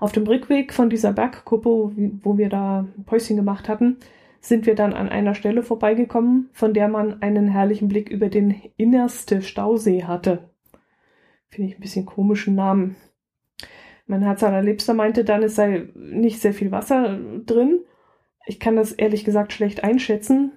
Auf 0.00 0.12
dem 0.12 0.26
Rückweg 0.26 0.72
von 0.72 0.90
dieser 0.90 1.12
Bergkuppe, 1.12 1.92
wo 2.22 2.38
wir 2.38 2.48
da 2.48 2.86
Päuschen 3.06 3.36
gemacht 3.36 3.68
hatten, 3.68 3.96
sind 4.40 4.66
wir 4.66 4.74
dann 4.74 4.92
an 4.92 5.08
einer 5.08 5.34
Stelle 5.34 5.62
vorbeigekommen, 5.62 6.50
von 6.52 6.74
der 6.74 6.88
man 6.88 7.22
einen 7.22 7.48
herrlichen 7.48 7.88
Blick 7.88 8.08
über 8.08 8.28
den 8.28 8.54
innerste 8.76 9.42
Stausee 9.42 10.04
hatte. 10.04 10.50
Finde 11.48 11.70
ich 11.70 11.78
ein 11.78 11.80
bisschen 11.80 12.06
komischen 12.06 12.54
Namen. 12.54 12.96
Mein 14.06 14.22
Herz 14.22 14.42
allerliebster 14.42 14.94
meinte 14.94 15.24
dann, 15.24 15.42
es 15.42 15.56
sei 15.56 15.88
nicht 15.94 16.40
sehr 16.40 16.54
viel 16.54 16.70
Wasser 16.70 17.18
drin. 17.44 17.80
Ich 18.48 18.58
kann 18.58 18.76
das 18.76 18.92
ehrlich 18.92 19.26
gesagt 19.26 19.52
schlecht 19.52 19.84
einschätzen, 19.84 20.52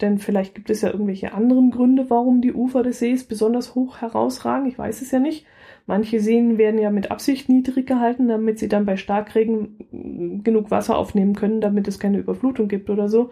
denn 0.00 0.16
vielleicht 0.16 0.54
gibt 0.54 0.70
es 0.70 0.80
ja 0.80 0.90
irgendwelche 0.90 1.34
anderen 1.34 1.70
Gründe, 1.70 2.08
warum 2.08 2.40
die 2.40 2.54
Ufer 2.54 2.82
des 2.82 2.98
Sees 2.98 3.24
besonders 3.24 3.74
hoch 3.74 4.00
herausragen. 4.00 4.66
Ich 4.66 4.78
weiß 4.78 5.02
es 5.02 5.10
ja 5.10 5.18
nicht. 5.18 5.44
Manche 5.84 6.18
Seen 6.18 6.56
werden 6.56 6.80
ja 6.80 6.88
mit 6.88 7.10
Absicht 7.10 7.50
niedrig 7.50 7.86
gehalten, 7.86 8.26
damit 8.26 8.58
sie 8.58 8.68
dann 8.68 8.86
bei 8.86 8.96
Starkregen 8.96 10.40
genug 10.42 10.70
Wasser 10.70 10.96
aufnehmen 10.96 11.34
können, 11.34 11.60
damit 11.60 11.88
es 11.88 11.98
keine 11.98 12.18
Überflutung 12.18 12.68
gibt 12.68 12.88
oder 12.88 13.10
so. 13.10 13.28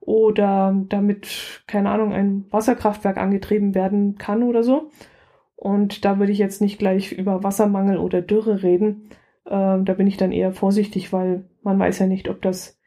Oder 0.00 0.76
damit, 0.90 1.62
keine 1.66 1.88
Ahnung, 1.88 2.12
ein 2.12 2.44
Wasserkraftwerk 2.50 3.16
angetrieben 3.16 3.74
werden 3.74 4.16
kann 4.18 4.42
oder 4.42 4.62
so. 4.62 4.90
Und 5.56 6.04
da 6.04 6.18
würde 6.18 6.32
ich 6.32 6.38
jetzt 6.38 6.60
nicht 6.60 6.78
gleich 6.78 7.12
über 7.12 7.42
Wassermangel 7.42 7.96
oder 7.96 8.20
Dürre 8.20 8.62
reden. 8.62 9.08
Äh, 9.44 9.82
da 9.82 9.94
bin 9.96 10.06
ich 10.06 10.16
dann 10.16 10.32
eher 10.32 10.52
vorsichtig, 10.52 11.12
weil 11.12 11.48
man 11.62 11.78
weiß 11.78 11.98
ja 11.98 12.06
nicht, 12.06 12.28
ob 12.28 12.42
das 12.42 12.80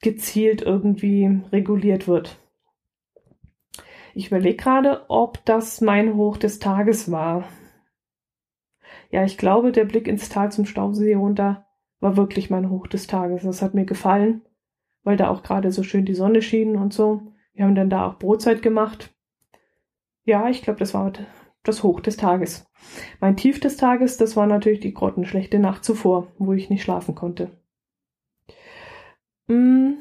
gezielt 0.00 0.62
irgendwie 0.62 1.40
reguliert 1.52 2.06
wird. 2.06 2.38
Ich 4.14 4.28
überlege 4.28 4.56
gerade, 4.56 5.04
ob 5.08 5.44
das 5.44 5.80
mein 5.80 6.14
Hoch 6.14 6.36
des 6.36 6.58
Tages 6.58 7.10
war 7.10 7.44
ja, 9.10 9.24
ich 9.24 9.38
glaube, 9.38 9.72
der 9.72 9.84
Blick 9.84 10.08
ins 10.08 10.28
Tal 10.28 10.50
zum 10.52 10.66
Stausee 10.66 11.14
runter 11.14 11.66
war 12.00 12.16
wirklich 12.16 12.50
mein 12.50 12.70
Hoch 12.70 12.86
des 12.86 13.06
Tages. 13.06 13.42
Das 13.42 13.62
hat 13.62 13.74
mir 13.74 13.84
gefallen, 13.84 14.42
weil 15.04 15.16
da 15.16 15.30
auch 15.30 15.42
gerade 15.42 15.72
so 15.72 15.82
schön 15.82 16.04
die 16.04 16.14
Sonne 16.14 16.42
schien 16.42 16.76
und 16.76 16.92
so. 16.92 17.32
Wir 17.54 17.64
haben 17.64 17.74
dann 17.74 17.90
da 17.90 18.06
auch 18.06 18.18
Brotzeit 18.18 18.62
gemacht. 18.62 19.14
Ja, 20.24 20.48
ich 20.48 20.62
glaube, 20.62 20.78
das 20.78 20.92
war 20.92 21.12
das 21.66 21.82
Hoch 21.82 22.00
des 22.00 22.16
Tages. 22.16 22.66
Mein 23.20 23.36
Tief 23.36 23.60
des 23.60 23.76
Tages, 23.76 24.16
das 24.16 24.36
war 24.36 24.46
natürlich 24.46 24.80
die 24.80 24.94
grottenschlechte 24.94 25.58
Nacht 25.58 25.84
zuvor, 25.84 26.28
wo 26.38 26.52
ich 26.52 26.70
nicht 26.70 26.82
schlafen 26.82 27.14
konnte. 27.14 27.50
Mm. 29.48 29.94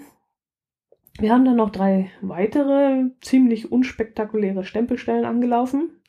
Wir 1.17 1.32
haben 1.32 1.45
dann 1.45 1.56
noch 1.56 1.69
drei 1.69 2.12
weitere 2.21 3.06
ziemlich 3.21 3.71
unspektakuläre 3.71 4.65
Stempelstellen 4.65 5.23
angelaufen, 5.23 6.01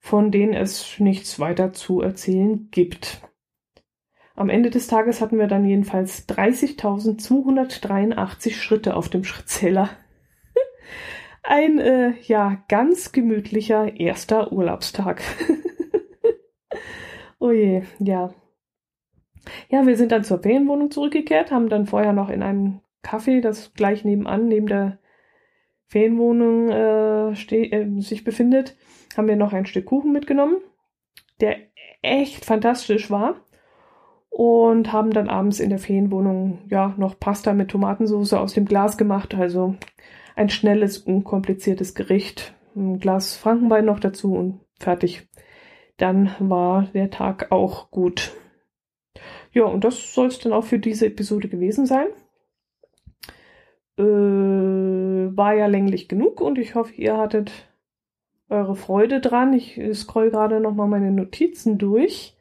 von 0.00 0.32
denen 0.32 0.54
es 0.54 0.98
nichts 0.98 1.38
weiter 1.38 1.72
zu 1.72 2.00
erzählen 2.00 2.66
gibt. 2.72 3.22
Am 4.34 4.48
Ende 4.48 4.70
des 4.70 4.88
Tages 4.88 5.20
hatten 5.20 5.38
wir 5.38 5.46
dann 5.46 5.64
jedenfalls 5.64 6.28
30.283 6.28 8.54
Schritte 8.54 8.96
auf 8.96 9.08
dem 9.08 9.22
Schrittzähler. 9.24 9.90
Ein 11.42 11.78
äh, 11.78 12.12
ja 12.22 12.62
ganz 12.68 13.12
gemütlicher 13.12 13.98
erster 13.98 14.52
Urlaubstag. 14.52 15.22
oh 17.38 17.50
je, 17.50 17.82
ja. 17.98 18.34
Ja, 19.70 19.86
wir 19.86 19.96
sind 19.96 20.12
dann 20.12 20.24
zur 20.24 20.40
Ferienwohnung 20.40 20.90
zurückgekehrt, 20.90 21.50
haben 21.50 21.68
dann 21.68 21.86
vorher 21.86 22.12
noch 22.12 22.28
in 22.28 22.42
einem 22.42 22.80
Café, 23.02 23.40
das 23.40 23.72
gleich 23.74 24.04
nebenan, 24.04 24.48
neben 24.48 24.66
der 24.66 24.98
Ferienwohnung 25.86 26.68
äh, 26.68 27.30
äh, 27.30 28.00
sich 28.00 28.24
befindet, 28.24 28.76
haben 29.16 29.28
wir 29.28 29.36
noch 29.36 29.52
ein 29.52 29.66
Stück 29.66 29.86
Kuchen 29.86 30.12
mitgenommen, 30.12 30.56
der 31.40 31.56
echt 32.02 32.44
fantastisch 32.44 33.10
war. 33.10 33.36
Und 34.30 34.92
haben 34.92 35.10
dann 35.10 35.28
abends 35.28 35.58
in 35.58 35.70
der 35.70 35.78
Ferienwohnung 35.78 36.58
ja 36.68 36.94
noch 36.98 37.18
Pasta 37.18 37.54
mit 37.54 37.70
Tomatensauce 37.70 38.34
aus 38.34 38.52
dem 38.52 38.66
Glas 38.66 38.98
gemacht. 38.98 39.34
Also 39.34 39.74
ein 40.38 40.48
schnelles, 40.50 40.98
unkompliziertes 40.98 41.94
Gericht. 41.94 42.54
Ein 42.76 43.00
Glas 43.00 43.36
Frankenwein 43.36 43.84
noch 43.84 43.98
dazu 43.98 44.34
und 44.34 44.60
fertig. 44.78 45.28
Dann 45.96 46.30
war 46.38 46.84
der 46.94 47.10
Tag 47.10 47.50
auch 47.50 47.90
gut. 47.90 48.32
Ja, 49.52 49.64
und 49.64 49.82
das 49.82 50.14
soll 50.14 50.28
es 50.28 50.38
dann 50.38 50.52
auch 50.52 50.64
für 50.64 50.78
diese 50.78 51.06
Episode 51.06 51.48
gewesen 51.48 51.86
sein. 51.86 52.06
Äh, 53.98 54.02
war 55.36 55.54
ja 55.54 55.66
länglich 55.66 56.08
genug 56.08 56.40
und 56.40 56.56
ich 56.58 56.76
hoffe, 56.76 56.94
ihr 56.94 57.16
hattet 57.16 57.50
eure 58.48 58.76
Freude 58.76 59.20
dran. 59.20 59.52
Ich 59.52 59.80
scroll 59.94 60.30
gerade 60.30 60.60
nochmal 60.60 60.86
meine 60.86 61.10
Notizen 61.10 61.78
durch, 61.78 62.36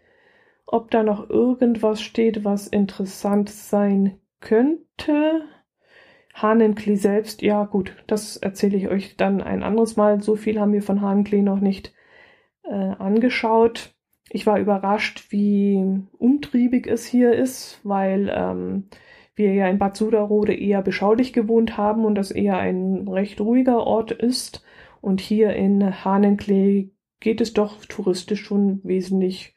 ob 0.67 0.91
da 0.91 1.01
noch 1.01 1.31
irgendwas 1.31 1.99
steht, 2.01 2.43
was 2.43 2.67
interessant 2.67 3.49
sein 3.49 4.19
könnte. 4.39 5.45
Hahnenklee 6.41 6.95
selbst, 6.95 7.41
ja 7.41 7.65
gut, 7.65 7.95
das 8.05 8.37
erzähle 8.37 8.77
ich 8.77 8.89
euch 8.89 9.17
dann 9.17 9.41
ein 9.41 9.63
anderes 9.63 9.95
Mal. 9.97 10.21
So 10.21 10.35
viel 10.35 10.59
haben 10.59 10.73
wir 10.73 10.83
von 10.83 11.01
Hahnenklee 11.01 11.41
noch 11.41 11.59
nicht 11.59 11.93
äh, 12.63 12.73
angeschaut. 12.73 13.95
Ich 14.29 14.45
war 14.45 14.59
überrascht, 14.59 15.31
wie 15.31 16.01
umtriebig 16.17 16.85
es 16.85 17.05
hier 17.05 17.33
ist, 17.33 17.79
weil 17.83 18.31
ähm, 18.33 18.89
wir 19.35 19.53
ja 19.53 19.67
in 19.67 19.79
Bad 19.79 19.97
Suderode 19.97 20.53
eher 20.53 20.81
beschaulich 20.83 21.33
gewohnt 21.33 21.77
haben 21.77 22.05
und 22.05 22.15
das 22.15 22.31
eher 22.31 22.57
ein 22.57 23.07
recht 23.07 23.41
ruhiger 23.41 23.85
Ort 23.85 24.11
ist. 24.11 24.63
Und 25.01 25.21
hier 25.21 25.53
in 25.53 26.03
Hahnenklee 26.03 26.91
geht 27.19 27.41
es 27.41 27.53
doch 27.53 27.83
touristisch 27.85 28.41
schon 28.43 28.81
wesentlich 28.83 29.55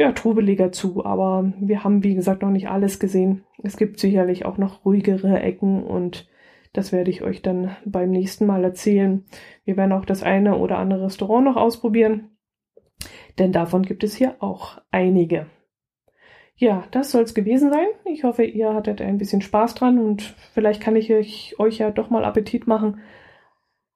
ja, 0.00 0.12
trubeliger 0.12 0.72
zu. 0.72 1.04
Aber 1.04 1.52
wir 1.60 1.84
haben, 1.84 2.02
wie 2.02 2.14
gesagt, 2.14 2.42
noch 2.42 2.50
nicht 2.50 2.68
alles 2.68 2.98
gesehen. 2.98 3.44
Es 3.62 3.76
gibt 3.76 4.00
sicherlich 4.00 4.44
auch 4.44 4.58
noch 4.58 4.84
ruhigere 4.84 5.40
Ecken 5.40 5.84
und 5.84 6.28
das 6.72 6.92
werde 6.92 7.10
ich 7.10 7.22
euch 7.22 7.42
dann 7.42 7.76
beim 7.84 8.10
nächsten 8.10 8.46
Mal 8.46 8.62
erzählen. 8.64 9.24
Wir 9.64 9.76
werden 9.76 9.92
auch 9.92 10.04
das 10.04 10.22
eine 10.22 10.56
oder 10.56 10.78
andere 10.78 11.06
Restaurant 11.06 11.44
noch 11.44 11.56
ausprobieren 11.56 12.30
denn 13.40 13.52
davon 13.52 13.82
gibt 13.82 14.04
es 14.04 14.14
hier 14.14 14.36
auch 14.40 14.80
einige. 14.90 15.46
Ja, 16.56 16.84
das 16.90 17.10
soll 17.10 17.22
es 17.22 17.34
gewesen 17.34 17.70
sein. 17.70 17.86
Ich 18.04 18.22
hoffe, 18.22 18.44
ihr 18.44 18.74
hattet 18.74 19.00
ein 19.00 19.16
bisschen 19.16 19.40
Spaß 19.40 19.74
dran 19.74 19.98
und 19.98 20.22
vielleicht 20.52 20.82
kann 20.82 20.94
ich 20.94 21.10
euch, 21.12 21.78
ja 21.78 21.90
doch 21.90 22.10
mal 22.10 22.24
Appetit 22.24 22.66
machen, 22.66 23.00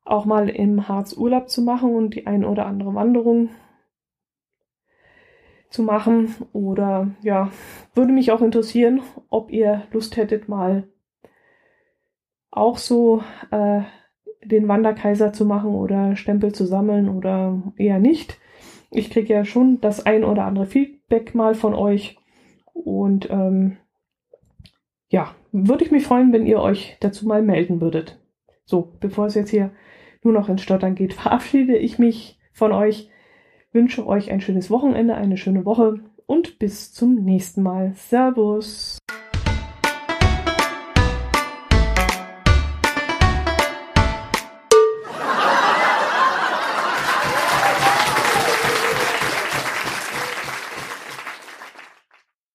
auch 0.04 0.24
mal 0.24 0.48
im 0.48 0.88
Harz 0.88 1.14
Urlaub 1.14 1.50
zu 1.50 1.60
machen 1.60 1.94
und 1.94 2.14
die 2.14 2.26
ein 2.26 2.44
oder 2.44 2.64
andere 2.64 2.94
Wanderung 2.94 3.50
zu 5.74 5.82
machen. 5.82 6.34
Oder 6.52 7.10
ja, 7.22 7.50
würde 7.94 8.12
mich 8.12 8.32
auch 8.32 8.40
interessieren, 8.40 9.02
ob 9.28 9.50
ihr 9.50 9.82
Lust 9.92 10.16
hättet, 10.16 10.48
mal 10.48 10.88
auch 12.50 12.78
so 12.78 13.22
äh, 13.50 13.82
den 14.44 14.68
Wanderkaiser 14.68 15.32
zu 15.32 15.44
machen 15.44 15.74
oder 15.74 16.14
Stempel 16.14 16.52
zu 16.52 16.64
sammeln 16.64 17.08
oder 17.08 17.60
eher 17.76 17.98
nicht. 17.98 18.38
Ich 18.90 19.10
kriege 19.10 19.34
ja 19.34 19.44
schon 19.44 19.80
das 19.80 20.06
ein 20.06 20.22
oder 20.22 20.44
andere 20.44 20.66
Feedback 20.66 21.34
mal 21.34 21.54
von 21.54 21.74
euch. 21.74 22.16
Und 22.72 23.28
ähm, 23.30 23.76
ja, 25.08 25.34
würde 25.50 25.84
ich 25.84 25.90
mich 25.90 26.06
freuen, 26.06 26.32
wenn 26.32 26.46
ihr 26.46 26.60
euch 26.60 26.96
dazu 27.00 27.26
mal 27.26 27.42
melden 27.42 27.80
würdet. 27.80 28.20
So, 28.64 28.92
bevor 29.00 29.26
es 29.26 29.34
jetzt 29.34 29.50
hier 29.50 29.72
nur 30.22 30.32
noch 30.32 30.48
ins 30.48 30.62
Stottern 30.62 30.94
geht, 30.94 31.14
verabschiede 31.14 31.76
ich 31.76 31.98
mich 31.98 32.38
von 32.52 32.70
euch, 32.70 33.10
wünsche 33.74 34.06
euch 34.06 34.30
ein 34.30 34.40
schönes 34.40 34.70
Wochenende, 34.70 35.14
eine 35.16 35.36
schöne 35.36 35.64
Woche 35.66 36.00
und 36.26 36.58
bis 36.58 36.92
zum 36.92 37.16
nächsten 37.16 37.62
Mal. 37.62 37.92
Servus! 37.94 38.98